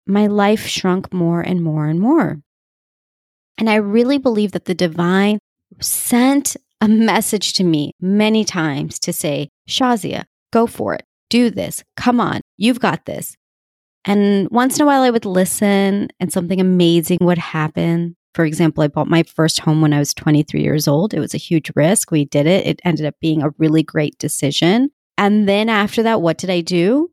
my 0.09 0.27
life 0.27 0.65
shrunk 0.65 1.13
more 1.13 1.41
and 1.41 1.63
more 1.63 1.87
and 1.87 1.99
more. 1.99 2.41
And 3.57 3.69
I 3.69 3.75
really 3.75 4.17
believe 4.17 4.53
that 4.53 4.65
the 4.65 4.73
divine 4.73 5.39
sent 5.81 6.55
a 6.81 6.87
message 6.87 7.53
to 7.53 7.63
me 7.63 7.91
many 7.99 8.43
times 8.43 8.99
to 8.99 9.13
say, 9.13 9.49
Shazia, 9.67 10.25
go 10.51 10.65
for 10.65 10.95
it. 10.95 11.03
Do 11.29 11.49
this. 11.49 11.83
Come 11.97 12.19
on. 12.19 12.41
You've 12.57 12.79
got 12.79 13.05
this. 13.05 13.35
And 14.05 14.49
once 14.49 14.77
in 14.77 14.83
a 14.83 14.85
while, 14.85 15.01
I 15.01 15.09
would 15.09 15.25
listen 15.25 16.07
and 16.19 16.31
something 16.31 16.59
amazing 16.59 17.19
would 17.21 17.37
happen. 17.37 18.15
For 18.33 18.45
example, 18.45 18.83
I 18.83 18.87
bought 18.87 19.07
my 19.07 19.23
first 19.23 19.59
home 19.59 19.81
when 19.81 19.93
I 19.93 19.99
was 19.99 20.13
23 20.13 20.61
years 20.61 20.87
old. 20.87 21.13
It 21.13 21.19
was 21.19 21.33
a 21.33 21.37
huge 21.37 21.71
risk. 21.75 22.11
We 22.11 22.25
did 22.25 22.47
it. 22.47 22.65
It 22.65 22.79
ended 22.85 23.05
up 23.05 23.15
being 23.19 23.43
a 23.43 23.51
really 23.57 23.83
great 23.83 24.17
decision. 24.17 24.89
And 25.17 25.49
then 25.49 25.67
after 25.67 26.01
that, 26.03 26.21
what 26.21 26.37
did 26.37 26.49
I 26.49 26.61
do? 26.61 27.11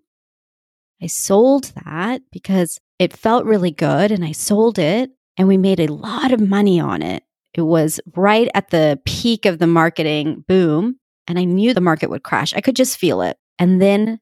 I 1.03 1.09
sold 1.09 1.73
that 1.85 2.23
because 2.31 2.79
it 2.99 3.17
felt 3.17 3.45
really 3.45 3.71
good 3.71 4.11
and 4.11 4.25
I 4.25 4.33
sold 4.33 4.79
it 4.79 5.11
and 5.37 5.49
we 5.49 5.57
made 5.57 5.81
a 5.81 5.93
lot 5.93 6.33
of 6.33 6.41
money 6.41 6.81
on 6.81 7.03
it. 7.03 7.23
It 7.55 7.62
was 7.62 8.00
right 8.15 8.49
at 8.55 8.71
the 8.71 9.00
peak 9.05 9.47
of 9.47 9.59
the 9.59 9.67
marketing 9.67 10.45
boom 10.47 10.99
and 11.26 11.38
I 11.38 11.45
knew 11.45 11.75
the 11.75 11.81
market 11.81 12.11
would 12.11 12.23
crash. 12.23 12.55
I 12.55 12.61
could 12.61 12.76
just 12.76 12.99
feel 12.99 13.23
it. 13.23 13.37
And 13.59 13.81
then 13.81 14.21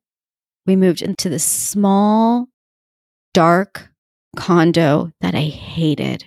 we 0.66 0.76
moved 0.76 1.02
into 1.02 1.28
this 1.28 1.45
small, 1.45 2.49
dark 3.33 3.90
condo 4.37 5.12
that 5.21 5.35
I 5.35 5.43
hated. 5.43 6.25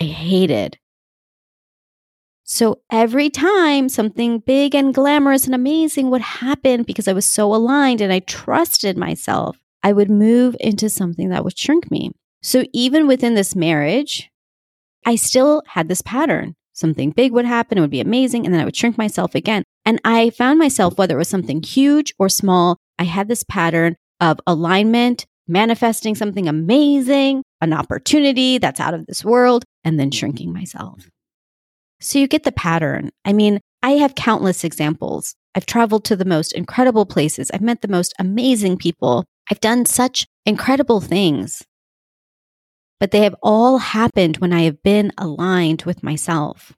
I 0.00 0.04
hated. 0.04 0.78
So 2.44 2.82
every 2.90 3.30
time 3.30 3.88
something 3.88 4.40
big 4.40 4.74
and 4.74 4.92
glamorous 4.92 5.46
and 5.46 5.54
amazing 5.54 6.10
would 6.10 6.20
happen 6.20 6.82
because 6.82 7.08
I 7.08 7.14
was 7.14 7.24
so 7.24 7.54
aligned 7.54 8.00
and 8.00 8.12
I 8.12 8.18
trusted 8.18 8.98
myself, 8.98 9.58
I 9.84 9.92
would 9.92 10.10
move 10.10 10.56
into 10.58 10.88
something 10.88 11.28
that 11.28 11.44
would 11.44 11.56
shrink 11.56 11.90
me. 11.90 12.10
So 12.42 12.64
even 12.72 13.06
within 13.06 13.34
this 13.34 13.54
marriage, 13.54 14.30
I 15.06 15.14
still 15.14 15.62
had 15.68 15.88
this 15.88 16.02
pattern. 16.02 16.56
Something 16.72 17.10
big 17.10 17.30
would 17.32 17.44
happen, 17.44 17.78
it 17.78 17.82
would 17.82 17.90
be 17.90 18.00
amazing, 18.00 18.44
and 18.44 18.52
then 18.52 18.60
I 18.60 18.64
would 18.64 18.74
shrink 18.74 18.98
myself 18.98 19.36
again. 19.36 19.62
And 19.84 20.00
I 20.04 20.30
found 20.30 20.58
myself, 20.58 20.98
whether 20.98 21.14
it 21.14 21.18
was 21.18 21.28
something 21.28 21.62
huge 21.62 22.12
or 22.18 22.28
small, 22.28 22.78
I 22.98 23.04
had 23.04 23.28
this 23.28 23.44
pattern 23.44 23.94
of 24.20 24.40
alignment, 24.46 25.26
manifesting 25.46 26.14
something 26.14 26.48
amazing, 26.48 27.44
an 27.60 27.72
opportunity 27.72 28.58
that's 28.58 28.80
out 28.80 28.94
of 28.94 29.06
this 29.06 29.24
world, 29.24 29.64
and 29.84 30.00
then 30.00 30.10
shrinking 30.10 30.52
myself. 30.52 31.08
So 32.00 32.18
you 32.18 32.26
get 32.26 32.42
the 32.42 32.52
pattern. 32.52 33.10
I 33.24 33.32
mean, 33.32 33.60
I 33.82 33.92
have 33.92 34.14
countless 34.14 34.64
examples. 34.64 35.34
I've 35.54 35.66
traveled 35.66 36.04
to 36.06 36.16
the 36.16 36.24
most 36.24 36.52
incredible 36.52 37.06
places. 37.06 37.50
I've 37.52 37.60
met 37.60 37.82
the 37.82 37.88
most 37.88 38.14
amazing 38.18 38.78
people. 38.78 39.26
I've 39.50 39.60
done 39.60 39.86
such 39.86 40.26
incredible 40.46 41.00
things. 41.00 41.62
But 43.00 43.10
they 43.10 43.20
have 43.20 43.36
all 43.42 43.78
happened 43.78 44.38
when 44.38 44.52
I 44.52 44.62
have 44.62 44.82
been 44.82 45.12
aligned 45.18 45.82
with 45.82 46.02
myself. 46.02 46.72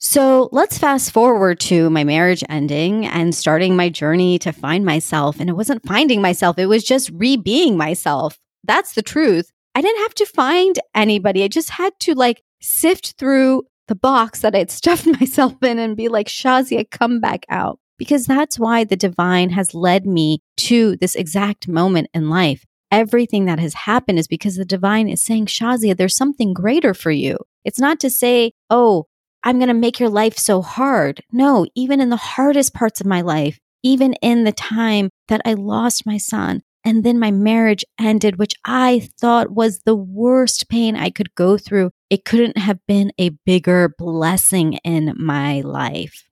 So 0.00 0.48
let's 0.52 0.76
fast 0.76 1.12
forward 1.12 1.60
to 1.60 1.88
my 1.88 2.04
marriage 2.04 2.44
ending 2.48 3.06
and 3.06 3.34
starting 3.34 3.74
my 3.74 3.88
journey 3.88 4.38
to 4.40 4.52
find 4.52 4.84
myself. 4.84 5.40
And 5.40 5.48
it 5.48 5.54
wasn't 5.54 5.86
finding 5.86 6.20
myself, 6.20 6.58
it 6.58 6.66
was 6.66 6.84
just 6.84 7.10
re 7.14 7.36
being 7.36 7.76
myself. 7.76 8.38
That's 8.64 8.94
the 8.94 9.02
truth. 9.02 9.50
I 9.74 9.80
didn't 9.80 10.02
have 10.02 10.14
to 10.14 10.26
find 10.26 10.78
anybody. 10.94 11.42
I 11.42 11.48
just 11.48 11.70
had 11.70 11.92
to 12.00 12.14
like 12.14 12.42
sift 12.60 13.14
through 13.18 13.62
the 13.88 13.94
box 13.94 14.40
that 14.40 14.54
I'd 14.54 14.70
stuffed 14.70 15.06
myself 15.06 15.54
in 15.62 15.78
and 15.78 15.96
be 15.96 16.08
like, 16.08 16.28
Shazia, 16.28 16.90
come 16.90 17.20
back 17.20 17.44
out. 17.48 17.78
Because 17.98 18.26
that's 18.26 18.58
why 18.58 18.84
the 18.84 18.96
divine 18.96 19.50
has 19.50 19.74
led 19.74 20.06
me 20.06 20.40
to 20.58 20.96
this 20.96 21.14
exact 21.14 21.68
moment 21.68 22.08
in 22.12 22.28
life. 22.28 22.64
Everything 22.90 23.44
that 23.46 23.58
has 23.58 23.74
happened 23.74 24.18
is 24.18 24.28
because 24.28 24.56
the 24.56 24.64
divine 24.64 25.08
is 25.08 25.22
saying, 25.22 25.46
Shazia, 25.46 25.96
there's 25.96 26.16
something 26.16 26.52
greater 26.52 26.94
for 26.94 27.10
you. 27.10 27.38
It's 27.64 27.80
not 27.80 28.00
to 28.00 28.10
say, 28.10 28.52
oh, 28.70 29.06
I'm 29.42 29.58
going 29.58 29.68
to 29.68 29.74
make 29.74 30.00
your 30.00 30.08
life 30.08 30.38
so 30.38 30.62
hard. 30.62 31.22
No, 31.32 31.66
even 31.74 32.00
in 32.00 32.08
the 32.08 32.16
hardest 32.16 32.74
parts 32.74 33.00
of 33.00 33.06
my 33.06 33.20
life, 33.20 33.58
even 33.82 34.14
in 34.14 34.44
the 34.44 34.52
time 34.52 35.10
that 35.28 35.42
I 35.44 35.54
lost 35.54 36.06
my 36.06 36.16
son 36.16 36.62
and 36.84 37.02
then 37.02 37.18
my 37.18 37.30
marriage 37.30 37.84
ended, 37.98 38.38
which 38.38 38.54
I 38.64 39.08
thought 39.20 39.50
was 39.50 39.80
the 39.80 39.94
worst 39.94 40.68
pain 40.68 40.96
I 40.96 41.10
could 41.10 41.34
go 41.34 41.56
through, 41.56 41.90
it 42.10 42.24
couldn't 42.24 42.58
have 42.58 42.78
been 42.86 43.12
a 43.18 43.30
bigger 43.44 43.94
blessing 43.98 44.74
in 44.84 45.14
my 45.16 45.60
life 45.62 46.24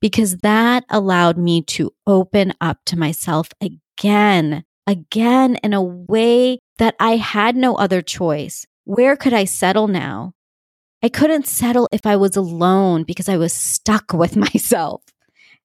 because 0.00 0.38
that 0.38 0.84
allowed 0.90 1.38
me 1.38 1.62
to 1.62 1.92
open 2.06 2.52
up 2.60 2.78
to 2.86 2.98
myself 2.98 3.48
again, 3.60 4.64
again 4.86 5.56
in 5.56 5.74
a 5.74 5.82
way 5.82 6.58
that 6.78 6.94
I 7.00 7.16
had 7.16 7.56
no 7.56 7.74
other 7.76 8.02
choice. 8.02 8.66
Where 8.84 9.16
could 9.16 9.32
I 9.32 9.44
settle 9.44 9.88
now? 9.88 10.32
I 11.02 11.08
couldn't 11.08 11.46
settle 11.46 11.88
if 11.92 12.06
I 12.06 12.16
was 12.16 12.36
alone 12.36 13.04
because 13.04 13.28
I 13.28 13.36
was 13.36 13.52
stuck 13.52 14.12
with 14.12 14.36
myself. 14.36 15.02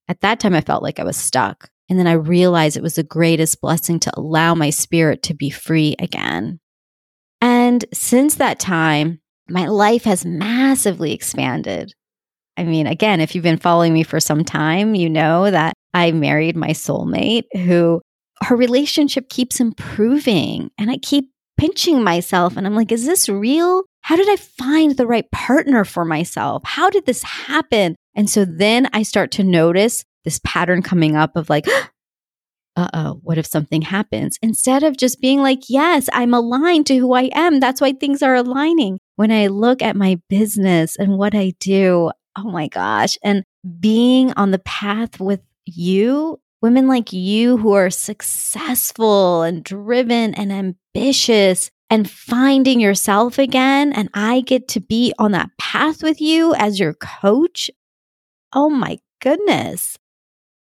At 0.08 0.22
that 0.22 0.40
time, 0.40 0.54
I 0.54 0.62
felt 0.62 0.84
like 0.84 1.00
I 1.00 1.04
was 1.04 1.18
stuck. 1.18 1.70
And 1.90 2.00
then 2.00 2.08
I 2.08 2.14
realized 2.14 2.76
it 2.76 2.84
was 2.84 2.96
the 2.96 3.04
greatest 3.04 3.62
blessing 3.62 4.00
to 4.02 4.12
allow 4.18 4.56
my 4.56 4.70
spirit 4.70 5.22
to 5.24 5.34
be 5.34 5.50
free 5.50 5.96
again. 6.00 6.60
And 7.42 7.84
since 7.94 8.36
that 8.36 8.60
time, 8.60 9.20
my 9.50 9.68
life 9.68 10.06
has 10.06 10.26
massively 10.26 11.12
expanded. 11.12 11.94
I 12.58 12.64
mean, 12.64 12.88
again, 12.88 13.20
if 13.20 13.34
you've 13.34 13.44
been 13.44 13.58
following 13.58 13.94
me 13.94 14.04
for 14.04 14.20
some 14.20 14.44
time, 14.44 14.96
you 14.96 15.10
know 15.10 15.50
that 15.50 15.74
I 15.94 16.12
married 16.12 16.56
my 16.56 16.70
soulmate 16.70 17.46
who 17.54 18.02
her 18.44 18.56
relationship 18.56 19.30
keeps 19.30 19.60
improving. 19.60 20.70
And 20.78 20.92
I 20.92 20.98
keep 20.98 21.30
pinching 21.58 22.04
myself 22.04 22.58
and 22.58 22.66
I'm 22.68 22.76
like, 22.76 22.92
is 22.92 23.06
this 23.06 23.30
real? 23.30 23.84
How 24.02 24.16
did 24.16 24.30
I 24.30 24.36
find 24.36 24.98
the 24.98 25.08
right 25.08 25.30
partner 25.32 25.86
for 25.86 26.04
myself? 26.04 26.64
How 26.66 26.90
did 26.90 27.06
this 27.06 27.24
happen? 27.24 27.96
And 28.16 28.30
so 28.30 28.46
then 28.46 28.90
I 28.94 29.04
start 29.04 29.32
to 29.32 29.44
notice 29.44 30.04
this 30.26 30.40
pattern 30.44 30.82
coming 30.82 31.16
up 31.16 31.36
of 31.36 31.50
like, 31.50 31.66
uh 32.76 32.90
oh, 32.94 33.20
what 33.24 33.38
if 33.38 33.46
something 33.46 33.82
happens? 33.82 34.38
Instead 34.42 34.84
of 34.84 34.98
just 34.98 35.22
being 35.22 35.42
like, 35.42 35.62
yes, 35.70 36.10
I'm 36.12 36.34
aligned 36.34 36.88
to 36.88 36.98
who 36.98 37.14
I 37.14 37.30
am. 37.34 37.60
That's 37.60 37.80
why 37.80 37.94
things 37.94 38.22
are 38.22 38.36
aligning. 38.36 39.00
When 39.16 39.32
I 39.32 39.48
look 39.48 39.82
at 39.82 39.96
my 39.96 40.20
business 40.28 40.96
and 40.98 41.18
what 41.18 41.36
I 41.36 41.54
do, 41.60 42.12
oh 42.38 42.50
my 42.50 42.68
gosh, 42.68 43.18
and 43.24 43.44
being 43.80 44.34
on 44.34 44.52
the 44.52 44.60
path 44.60 45.20
with 45.20 45.42
you, 45.66 46.40
women 46.62 46.88
like 46.88 47.14
you 47.14 47.58
who 47.58 47.74
are 47.74 47.90
successful 47.90 49.44
and 49.44 49.64
driven 49.64 50.34
and 50.34 50.52
ambitious 50.52 51.70
and 51.90 52.10
finding 52.10 52.80
yourself 52.80 53.38
again. 53.38 53.94
And 53.94 54.10
I 54.14 54.42
get 54.42 54.68
to 54.70 54.80
be 54.80 55.14
on 55.20 55.32
that 55.34 55.52
path 55.60 56.02
with 56.02 56.20
you 56.22 56.56
as 56.56 56.80
your 56.80 56.94
coach. 56.96 57.70
Oh 58.54 58.70
my 58.70 58.98
goodness. 59.22 59.98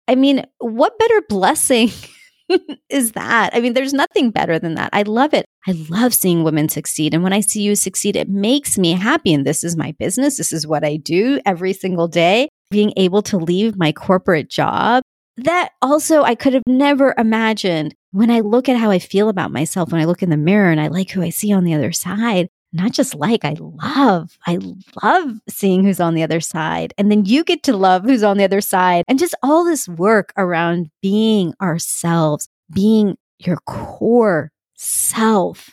I 0.08 0.14
mean, 0.14 0.44
what 0.58 0.98
better 0.98 1.22
blessing 1.28 1.90
is 2.88 3.12
that? 3.12 3.50
I 3.52 3.60
mean, 3.60 3.74
there's 3.74 3.92
nothing 3.92 4.30
better 4.30 4.58
than 4.58 4.74
that. 4.74 4.90
I 4.92 5.02
love 5.02 5.34
it. 5.34 5.46
I 5.66 5.72
love 5.88 6.14
seeing 6.14 6.42
women 6.42 6.68
succeed. 6.68 7.14
And 7.14 7.22
when 7.22 7.32
I 7.32 7.40
see 7.40 7.62
you 7.62 7.76
succeed, 7.76 8.16
it 8.16 8.28
makes 8.28 8.78
me 8.78 8.92
happy. 8.92 9.32
And 9.32 9.46
this 9.46 9.64
is 9.64 9.76
my 9.76 9.92
business. 9.98 10.36
This 10.36 10.52
is 10.52 10.66
what 10.66 10.84
I 10.84 10.96
do 10.96 11.40
every 11.46 11.72
single 11.72 12.08
day. 12.08 12.48
Being 12.70 12.92
able 12.96 13.22
to 13.22 13.36
leave 13.36 13.76
my 13.76 13.92
corporate 13.92 14.48
job 14.48 15.02
that 15.44 15.70
also 15.80 16.22
I 16.22 16.34
could 16.34 16.54
have 16.54 16.62
never 16.66 17.14
imagined 17.16 17.94
when 18.12 18.30
I 18.30 18.40
look 18.40 18.68
at 18.68 18.76
how 18.76 18.90
I 18.90 18.98
feel 18.98 19.28
about 19.28 19.52
myself, 19.52 19.92
when 19.92 20.00
I 20.00 20.04
look 20.04 20.22
in 20.22 20.30
the 20.30 20.36
mirror 20.36 20.70
and 20.70 20.80
I 20.80 20.88
like 20.88 21.10
who 21.10 21.22
I 21.22 21.30
see 21.30 21.52
on 21.52 21.64
the 21.64 21.74
other 21.74 21.92
side, 21.92 22.48
not 22.72 22.92
just 22.92 23.14
like, 23.14 23.44
I 23.44 23.56
love, 23.58 24.38
I 24.46 24.58
love 25.02 25.40
seeing 25.48 25.84
who's 25.84 26.00
on 26.00 26.14
the 26.14 26.22
other 26.22 26.40
side. 26.40 26.94
And 26.96 27.10
then 27.10 27.24
you 27.24 27.42
get 27.42 27.62
to 27.64 27.76
love 27.76 28.04
who's 28.04 28.22
on 28.22 28.36
the 28.36 28.44
other 28.44 28.60
side. 28.60 29.04
And 29.08 29.18
just 29.18 29.34
all 29.42 29.64
this 29.64 29.88
work 29.88 30.32
around 30.36 30.90
being 31.02 31.54
ourselves, 31.60 32.48
being 32.72 33.16
your 33.38 33.58
core 33.66 34.52
self. 34.76 35.70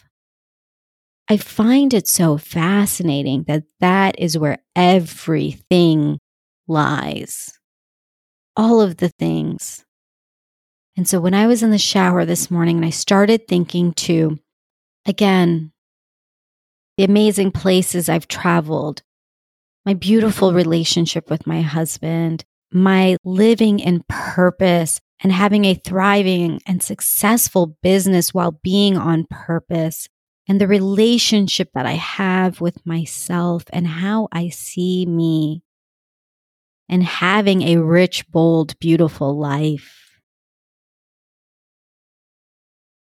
I 1.30 1.38
find 1.38 1.94
it 1.94 2.08
so 2.08 2.38
fascinating 2.38 3.44
that 3.48 3.64
that 3.80 4.18
is 4.18 4.38
where 4.38 4.60
everything 4.76 6.20
lies 6.68 7.58
all 8.58 8.82
of 8.82 8.98
the 8.98 9.10
things. 9.10 9.86
And 10.98 11.08
so 11.08 11.20
when 11.22 11.36
I 11.36 11.46
was 11.46 11.62
in 11.62 11.70
the 11.70 11.78
shower 11.78 12.26
this 12.26 12.50
morning 12.50 12.78
and 12.78 12.86
I 12.86 12.90
started 12.90 13.48
thinking 13.48 13.94
to, 13.94 14.40
again, 15.06 15.72
the 16.98 17.04
amazing 17.04 17.52
places 17.52 18.10
I've 18.10 18.28
traveled, 18.28 19.04
my 19.86 19.94
beautiful 19.94 20.54
relationship 20.54 21.30
with 21.30 21.48
my 21.48 21.62
husband, 21.62 22.44
my 22.72 23.18
living 23.24 23.80
in 23.80 24.04
purpose 24.10 25.00
and 25.24 25.32
having 25.32 25.66
a 25.66 25.76
thriving 25.76 26.60
and 26.66 26.84
successful 26.84 27.78
business 27.82 28.34
while 28.34 28.60
being 28.64 28.98
on 28.98 29.26
purpose, 29.30 30.08
and 30.48 30.62
the 30.62 30.68
relationship 30.68 31.70
that 31.74 31.86
I 31.86 31.94
have 31.94 32.62
with 32.62 32.86
myself 32.86 33.64
and 33.72 33.88
how 33.88 34.28
I 34.32 34.50
see 34.50 35.06
me 35.06 35.64
and 36.90 37.04
having 37.04 37.64
a 37.64 37.78
rich, 37.78 38.30
bold, 38.30 38.78
beautiful 38.80 39.38
life. 39.38 40.22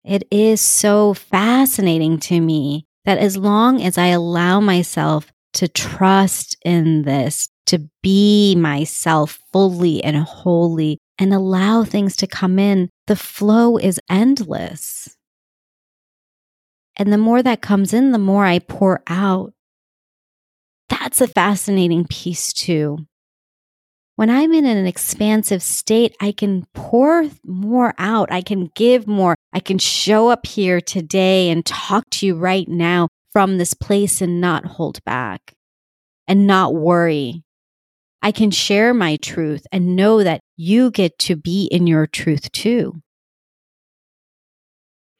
It 0.04 0.28
is 0.32 0.62
so 0.62 1.14
fascinating 1.14 2.20
to 2.22 2.40
me 2.40 2.88
that 3.06 3.18
as 3.18 3.38
long 3.38 3.82
as 3.82 3.98
I 3.98 4.08
allow 4.08 4.60
myself 4.60 5.32
to 5.54 5.68
trust 5.68 6.58
in 6.66 7.04
this, 7.04 7.48
to 7.68 7.90
be 8.04 8.56
myself 8.56 9.40
fully 9.54 10.04
and 10.04 10.18
wholly, 10.18 11.00
and 11.18 11.34
allow 11.34 11.84
things 11.84 12.16
to 12.18 12.28
come 12.28 12.60
in, 12.60 12.90
the 13.08 13.16
flow 13.16 13.78
is 13.78 14.00
endless. 14.10 15.16
And 16.98 17.12
the 17.12 17.18
more 17.18 17.42
that 17.42 17.62
comes 17.62 17.94
in, 17.94 18.12
the 18.12 18.20
more 18.20 18.46
I 18.46 18.60
pour 18.60 19.02
out. 19.08 19.54
That's 20.90 21.22
a 21.22 21.28
fascinating 21.28 22.06
piece, 22.06 22.54
too. 22.54 23.06
When 24.16 24.30
I'm 24.30 24.54
in 24.54 24.66
an 24.66 24.86
expansive 24.86 25.62
state, 25.62 26.16
I 26.22 26.32
can 26.32 26.66
pour 26.74 27.26
more 27.44 27.94
out. 27.98 28.32
I 28.32 28.42
can 28.42 28.72
give 28.74 29.08
more. 29.08 29.36
I 29.52 29.60
can 29.60 29.78
show 29.78 30.30
up 30.30 30.46
here 30.46 30.80
today 30.80 31.50
and 31.50 31.66
talk 31.66 32.10
to 32.12 32.26
you 32.26 32.36
right 32.36 32.68
now 32.68 33.10
from 33.34 33.58
this 33.58 33.74
place 33.74 34.22
and 34.22 34.40
not 34.40 34.66
hold 34.66 35.04
back 35.04 35.54
and 36.30 36.48
not 36.48 36.74
worry. 36.74 37.44
I 38.22 38.32
can 38.32 38.52
share 38.52 38.94
my 38.94 39.18
truth 39.18 39.68
and 39.74 39.98
know 39.98 40.24
that 40.24 40.40
you 40.56 40.92
get 40.92 41.20
to 41.20 41.36
be 41.36 41.66
in 41.66 41.86
your 41.86 42.08
truth 42.08 42.50
too. 42.54 43.02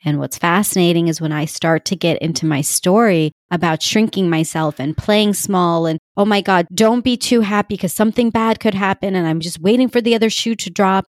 And 0.06 0.20
what's 0.20 0.38
fascinating 0.38 1.08
is 1.08 1.20
when 1.20 1.32
I 1.32 1.46
start 1.46 1.84
to 1.86 1.96
get 1.96 2.22
into 2.22 2.46
my 2.46 2.62
story 2.62 3.32
about 3.50 3.82
shrinking 3.82 4.30
myself 4.30 4.80
and 4.80 4.96
playing 4.96 5.34
small 5.34 5.88
and, 5.88 6.00
oh 6.16 6.26
my 6.26 6.42
God, 6.42 6.68
don't 6.72 7.04
be 7.04 7.18
too 7.18 7.42
happy 7.42 7.76
because 7.76 7.92
something 7.92 8.30
bad 8.30 8.60
could 8.60 8.76
happen 8.76 9.16
and 9.16 9.26
I'm 9.26 9.40
just 9.40 9.60
waiting 9.60 9.90
for 9.90 10.02
the 10.02 10.14
other 10.14 10.30
shoe 10.30 10.54
to 10.58 10.70
drop. 10.70 11.06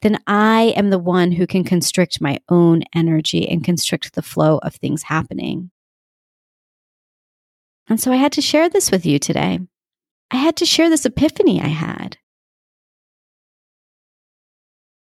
Then 0.00 0.18
I 0.26 0.72
am 0.74 0.88
the 0.88 0.98
one 0.98 1.32
who 1.32 1.46
can 1.46 1.64
constrict 1.64 2.18
my 2.22 2.38
own 2.48 2.82
energy 2.94 3.46
and 3.46 3.62
constrict 3.62 4.14
the 4.14 4.22
flow 4.22 4.56
of 4.62 4.74
things 4.74 5.02
happening. 5.02 5.70
And 7.88 8.00
so 8.00 8.10
I 8.10 8.16
had 8.16 8.32
to 8.32 8.42
share 8.42 8.70
this 8.70 8.90
with 8.90 9.04
you 9.04 9.18
today. 9.18 9.60
I 10.30 10.36
had 10.36 10.56
to 10.56 10.66
share 10.66 10.88
this 10.88 11.04
epiphany 11.04 11.60
I 11.60 11.68
had. 11.68 12.16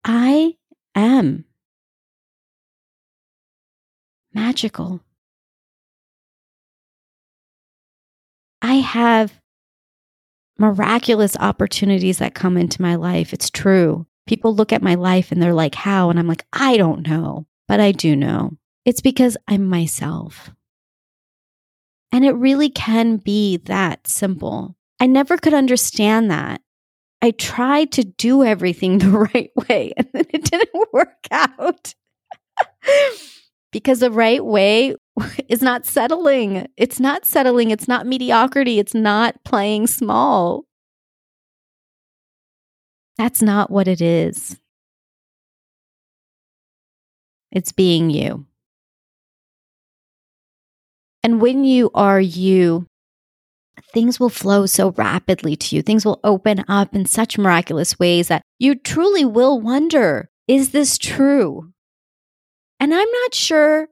I 0.03 0.55
am 0.95 1.45
magical. 4.37 5.01
I 8.61 8.75
have 8.75 9.41
miraculous 10.59 11.35
opportunities 11.37 12.19
that 12.19 12.35
come 12.35 12.55
into 12.55 12.81
my 12.81 12.95
life. 12.95 13.33
It's 13.33 13.49
true. 13.49 14.05
People 14.27 14.53
look 14.53 14.71
at 14.71 14.83
my 14.83 14.93
life 14.93 15.31
and 15.31 15.41
they're 15.41 15.55
like, 15.55 15.73
How? 15.73 16.11
And 16.11 16.19
I'm 16.19 16.27
like, 16.27 16.45
I 16.53 16.77
don't 16.77 17.07
know, 17.07 17.47
but 17.67 17.79
I 17.79 17.91
do 17.91 18.15
know. 18.15 18.57
It's 18.85 19.01
because 19.01 19.37
I'm 19.47 19.65
myself. 19.65 20.51
And 22.11 22.23
it 22.23 22.33
really 22.33 22.69
can 22.69 23.17
be 23.17 23.57
that 23.57 24.07
simple. 24.07 24.75
I 24.99 25.07
never 25.07 25.37
could 25.37 25.55
understand 25.55 26.29
that. 26.29 26.61
I 27.23 27.31
tried 27.31 27.91
to 27.93 28.03
do 28.03 28.43
everything 28.43 28.97
the 28.99 29.09
right 29.33 29.51
way 29.67 29.93
and 29.97 30.07
then 30.13 30.25
it 30.29 30.43
didn't 30.43 30.89
work 30.93 31.27
out 31.31 31.95
because 33.71 33.99
the 33.99 34.11
right 34.11 34.43
way 34.43 34.95
is 35.47 35.61
not 35.61 35.85
settling. 35.85 36.67
It's 36.77 36.99
not 36.99 37.25
settling. 37.25 37.71
It's 37.71 37.87
not 37.87 38.05
mediocrity. 38.05 38.79
It's 38.79 38.93
not 38.93 39.43
playing 39.43 39.87
small. 39.87 40.65
That's 43.17 43.41
not 43.41 43.71
what 43.71 43.87
it 43.87 44.01
is. 44.01 44.59
It's 47.51 47.71
being 47.71 48.09
you. 48.09 48.45
And 51.23 51.41
when 51.41 51.63
you 51.63 51.89
are 51.95 52.21
you, 52.21 52.85
things 53.93 54.19
will 54.19 54.29
flow 54.29 54.65
so 54.65 54.91
rapidly 54.91 55.55
to 55.55 55.75
you. 55.75 55.81
Things 55.81 56.05
will 56.05 56.19
open 56.23 56.63
up 56.67 56.95
in 56.95 57.05
such 57.05 57.37
miraculous 57.37 57.97
ways 57.97 58.27
that 58.27 58.43
you 58.59 58.75
truly 58.75 59.25
will 59.25 59.59
wonder 59.59 60.29
is 60.47 60.71
this 60.71 60.97
true? 60.97 61.73
And 62.79 62.93
I'm 62.93 63.11
not 63.11 63.33
sure 63.33 63.89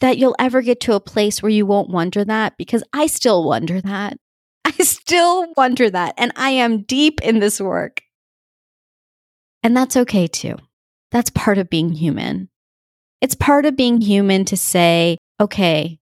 that 0.00 0.18
you'll 0.18 0.36
ever 0.38 0.62
get 0.62 0.80
to 0.80 0.94
a 0.94 1.00
place 1.00 1.42
where 1.42 1.50
you 1.50 1.64
won't 1.64 1.88
wonder 1.88 2.24
that 2.24 2.56
because 2.58 2.82
I 2.92 3.06
still 3.06 3.44
wonder 3.44 3.80
that. 3.80 4.16
I 4.64 4.72
still 4.82 5.52
wonder 5.56 5.88
that. 5.88 6.14
And 6.18 6.32
I 6.36 6.50
am 6.50 6.82
deep 6.82 7.20
in 7.22 7.38
this 7.38 7.60
work. 7.60 8.02
And 9.62 9.76
that's 9.76 9.96
okay 9.96 10.26
too. 10.26 10.56
That's 11.12 11.30
part 11.30 11.58
of 11.58 11.70
being 11.70 11.92
human. 11.92 12.48
It's 13.20 13.36
part 13.36 13.64
of 13.64 13.76
being 13.76 14.00
human 14.00 14.44
to 14.46 14.56
say, 14.56 15.18
okay, 15.40 16.00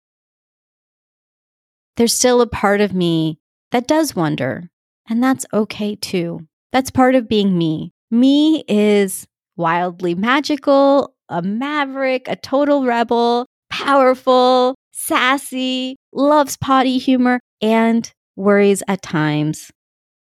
there's 1.96 2.14
still 2.14 2.42
a 2.42 2.48
part 2.48 2.82
of 2.82 2.94
me 2.94 3.40
that 3.72 3.88
does 3.88 4.16
wonder. 4.16 4.70
And 5.08 5.24
that's 5.24 5.46
okay 5.54 5.96
too. 5.96 6.42
That's 6.74 6.92
part 6.92 7.16
of 7.16 7.30
being 7.30 7.58
me. 7.58 7.94
Me 8.12 8.66
is 8.68 9.26
wildly 9.56 10.16
magical, 10.16 11.15
a 11.30 11.42
maverick, 11.42 12.28
a 12.28 12.36
total 12.36 12.86
rebel, 12.86 13.46
powerful, 13.70 14.76
sassy, 14.92 15.96
loves 16.14 16.58
potty 16.58 16.98
humor, 16.98 17.40
and 17.62 18.12
worries 18.36 18.84
at 18.88 19.02
times 19.02 19.72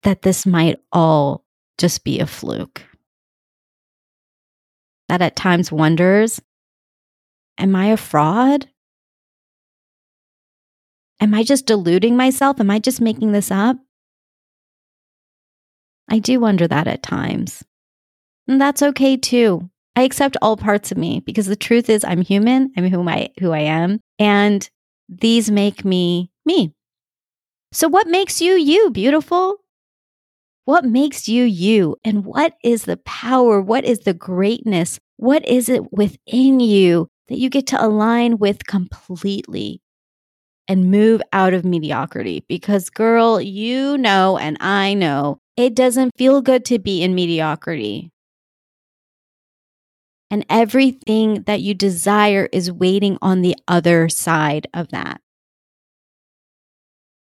that 0.03 0.23
this 0.23 0.47
might 0.47 0.79
all 0.93 1.45
just 1.79 2.05
be 2.05 2.21
a 2.21 2.27
fluke. 2.27 2.83
That 5.09 5.23
at 5.23 5.37
times 5.37 5.73
wonders, 5.73 6.41
Am 7.59 7.77
I 7.77 7.87
a 7.87 7.99
fraud? 7.99 8.69
Am 11.21 11.35
I 11.35 11.43
just 11.43 11.67
deluding 11.67 12.17
myself? 12.17 12.59
Am 12.59 12.71
I 12.71 12.79
just 12.79 13.03
making 13.03 13.33
this 13.33 13.51
up? 13.51 13.77
I 16.09 16.19
do 16.21 16.41
wonder 16.41 16.67
that 16.67 16.89
at 16.89 17.03
times. 17.03 17.63
And 18.49 18.59
that's 18.59 18.83
okay 18.83 19.19
too. 19.19 19.69
I 19.97 20.03
accept 20.03 20.37
all 20.41 20.57
parts 20.57 20.93
of 20.93 20.99
me 20.99 21.21
because 21.21 21.47
the 21.47 21.57
truth 21.57 21.91
is 21.91 22.05
I'm 22.05 22.23
human. 22.23 22.73
I'm 22.77 22.89
who 22.89 23.07
I 23.09 23.31
who 23.41 23.53
I 23.53 23.61
am 23.61 24.01
and 24.19 24.69
these 25.09 25.51
make 25.51 25.85
me 25.85 26.31
me. 26.47 26.73
So 27.73 27.89
what 27.89 28.07
makes 28.07 28.41
you 28.41 28.55
you, 28.55 28.91
beautiful? 28.91 29.57
What 30.65 30.85
makes 30.85 31.29
you 31.29 31.45
you 31.45 31.97
and 32.05 32.25
what 32.25 32.55
is 32.63 32.85
the 32.85 32.99
power? 32.99 33.61
What 33.61 33.85
is 33.85 34.01
the 34.01 34.15
greatness? 34.15 34.99
What 35.17 35.47
is 35.47 35.69
it 35.69 35.93
within 35.93 36.61
you 36.61 37.09
that 37.29 37.39
you 37.39 37.51
get 37.51 37.67
to 37.69 37.85
align 37.85 38.39
with 38.39 38.67
completely 38.67 39.81
and 40.69 40.91
move 40.91 41.21
out 41.33 41.55
of 41.55 41.65
mediocrity? 41.65 42.45
Because 42.49 42.91
girl, 42.91 43.41
you 43.41 43.99
know 43.99 44.39
and 44.39 44.57
I 44.61 44.95
know 44.95 45.39
it 45.57 45.75
doesn't 45.75 46.13
feel 46.17 46.41
good 46.41 46.65
to 46.67 46.79
be 46.79 47.03
in 47.03 47.15
mediocrity 47.15 48.11
and 50.31 50.47
everything 50.49 51.43
that 51.43 51.61
you 51.61 51.75
desire 51.75 52.49
is 52.53 52.71
waiting 52.71 53.19
on 53.21 53.43
the 53.43 53.57
other 53.67 54.09
side 54.09 54.67
of 54.73 54.89
that. 54.89 55.21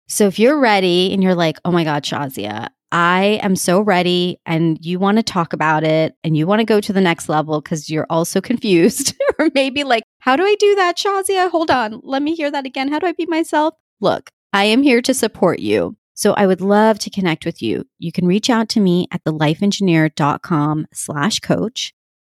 So 0.08 0.28
if 0.28 0.40
you're 0.40 0.60
ready 0.60 1.12
and 1.14 1.24
you're 1.24 1.36
like, 1.36 1.60
oh 1.66 1.72
my 1.72 1.84
God, 1.84 2.04
Shazia, 2.04 2.70
I 2.92 3.40
am 3.42 3.56
so 3.56 3.82
ready 3.82 4.40
and 4.46 4.78
you 4.86 5.00
want 5.00 5.18
to 5.18 5.24
talk 5.24 5.54
about 5.54 5.84
it 5.84 6.16
and 6.24 6.38
you 6.38 6.46
want 6.46 6.60
to 6.60 6.66
go 6.66 6.80
to 6.80 6.94
the 6.94 7.02
next 7.02 7.28
level 7.28 7.60
because 7.60 7.90
you're 7.90 8.06
also 8.10 8.40
confused 8.52 9.16
or 9.40 9.50
maybe 9.56 9.84
like, 9.84 10.04
how 10.20 10.36
do 10.36 10.44
I 10.44 10.56
do 10.60 10.76
that, 10.76 10.98
Shazia? 10.98 11.50
Hold 11.50 11.72
on. 11.72 12.00
Let 12.04 12.22
me 12.22 12.36
hear 12.36 12.52
that 12.52 12.66
again. 12.66 12.90
How 12.90 13.00
do 13.00 13.08
I 13.08 13.14
be 13.14 13.26
myself? 13.26 13.74
Look, 14.00 14.30
I 14.54 14.66
am 14.66 14.84
here 14.84 15.02
to 15.02 15.14
support 15.14 15.60
you. 15.60 15.98
So 16.14 16.34
I 16.34 16.46
would 16.46 16.62
love 16.62 17.00
to 17.00 17.10
connect 17.10 17.44
with 17.46 17.62
you. 17.62 17.86
You 17.98 18.12
can 18.12 18.28
reach 18.28 18.50
out 18.50 18.70
to 18.70 18.80
me 18.80 19.08
at 19.12 19.24
thelifeengineer.com 19.24 20.88
slash 20.94 21.40
coach. 21.40 21.94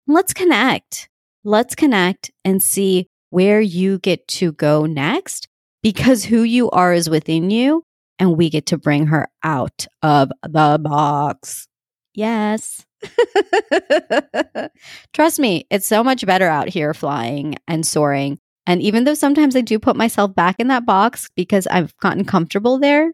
Let's 0.07 0.33
connect. 0.33 1.09
Let's 1.45 1.75
connect 1.75 2.31
and 2.45 2.63
see 2.63 3.09
where 3.31 3.61
you 3.61 3.99
get 3.99 4.27
to 4.29 4.53
go 4.53 4.87
next 4.87 5.49
because 5.83 6.25
who 6.25 6.43
you 6.43 6.71
are 6.71 6.93
is 6.93 7.11
within 7.11 7.51
you 7.51 7.83
and 8.19 8.37
we 8.37 8.51
get 8.51 8.67
to 8.67 8.79
bring 8.79 9.07
her 9.09 9.29
out 9.43 9.87
of 10.03 10.31
the 10.43 10.79
box. 10.83 11.67
Yes. 12.15 12.87
Trust 15.13 15.39
me, 15.39 15.67
it's 15.71 15.87
so 15.87 16.03
much 16.03 16.25
better 16.25 16.47
out 16.47 16.69
here 16.69 16.95
flying 16.95 17.57
and 17.69 17.87
soaring. 17.87 18.39
And 18.67 18.83
even 18.83 19.05
though 19.05 19.15
sometimes 19.15 19.55
I 19.55 19.61
do 19.61 19.79
put 19.79 19.97
myself 19.97 20.35
back 20.35 20.57
in 20.59 20.69
that 20.69 20.87
box 20.87 21.29
because 21.37 21.67
I've 21.67 21.97
gotten 21.99 22.25
comfortable 22.25 22.79
there, 22.79 23.13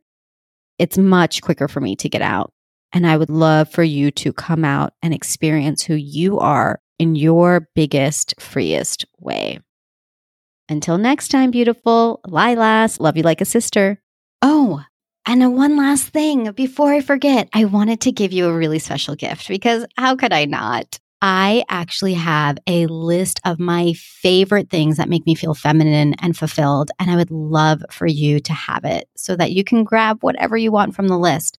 it's 0.78 0.96
much 0.96 1.42
quicker 1.42 1.68
for 1.68 1.80
me 1.80 1.96
to 1.96 2.08
get 2.08 2.22
out. 2.22 2.52
And 2.92 3.06
I 3.06 3.16
would 3.16 3.30
love 3.30 3.70
for 3.70 3.82
you 3.82 4.10
to 4.12 4.32
come 4.32 4.64
out 4.64 4.92
and 5.02 5.14
experience 5.14 5.82
who 5.82 5.94
you 5.94 6.38
are 6.38 6.80
in 6.98 7.14
your 7.14 7.68
biggest, 7.74 8.34
freest 8.40 9.04
way. 9.18 9.60
Until 10.68 10.98
next 10.98 11.28
time, 11.28 11.50
beautiful 11.50 12.20
Lilas, 12.26 13.00
love 13.00 13.16
you 13.16 13.22
like 13.22 13.40
a 13.40 13.46
sister. 13.46 14.00
Oh, 14.42 14.82
And 15.26 15.56
one 15.56 15.76
last 15.76 16.08
thing 16.08 16.50
before 16.52 16.92
I 16.92 17.00
forget, 17.00 17.48
I 17.52 17.64
wanted 17.64 18.00
to 18.02 18.12
give 18.12 18.32
you 18.32 18.46
a 18.46 18.56
really 18.56 18.78
special 18.78 19.14
gift 19.14 19.48
because 19.48 19.86
how 19.96 20.16
could 20.16 20.32
I 20.32 20.44
not? 20.44 20.98
I 21.24 21.64
actually 21.68 22.14
have 22.14 22.58
a 22.66 22.86
list 22.86 23.40
of 23.44 23.60
my 23.60 23.92
favorite 23.96 24.70
things 24.70 24.96
that 24.96 25.08
make 25.08 25.24
me 25.24 25.36
feel 25.36 25.54
feminine 25.54 26.14
and 26.14 26.36
fulfilled. 26.36 26.90
And 26.98 27.10
I 27.10 27.16
would 27.16 27.30
love 27.30 27.84
for 27.92 28.08
you 28.08 28.40
to 28.40 28.52
have 28.52 28.84
it 28.84 29.08
so 29.16 29.36
that 29.36 29.52
you 29.52 29.62
can 29.62 29.84
grab 29.84 30.18
whatever 30.22 30.56
you 30.56 30.72
want 30.72 30.96
from 30.96 31.06
the 31.06 31.18
list. 31.18 31.58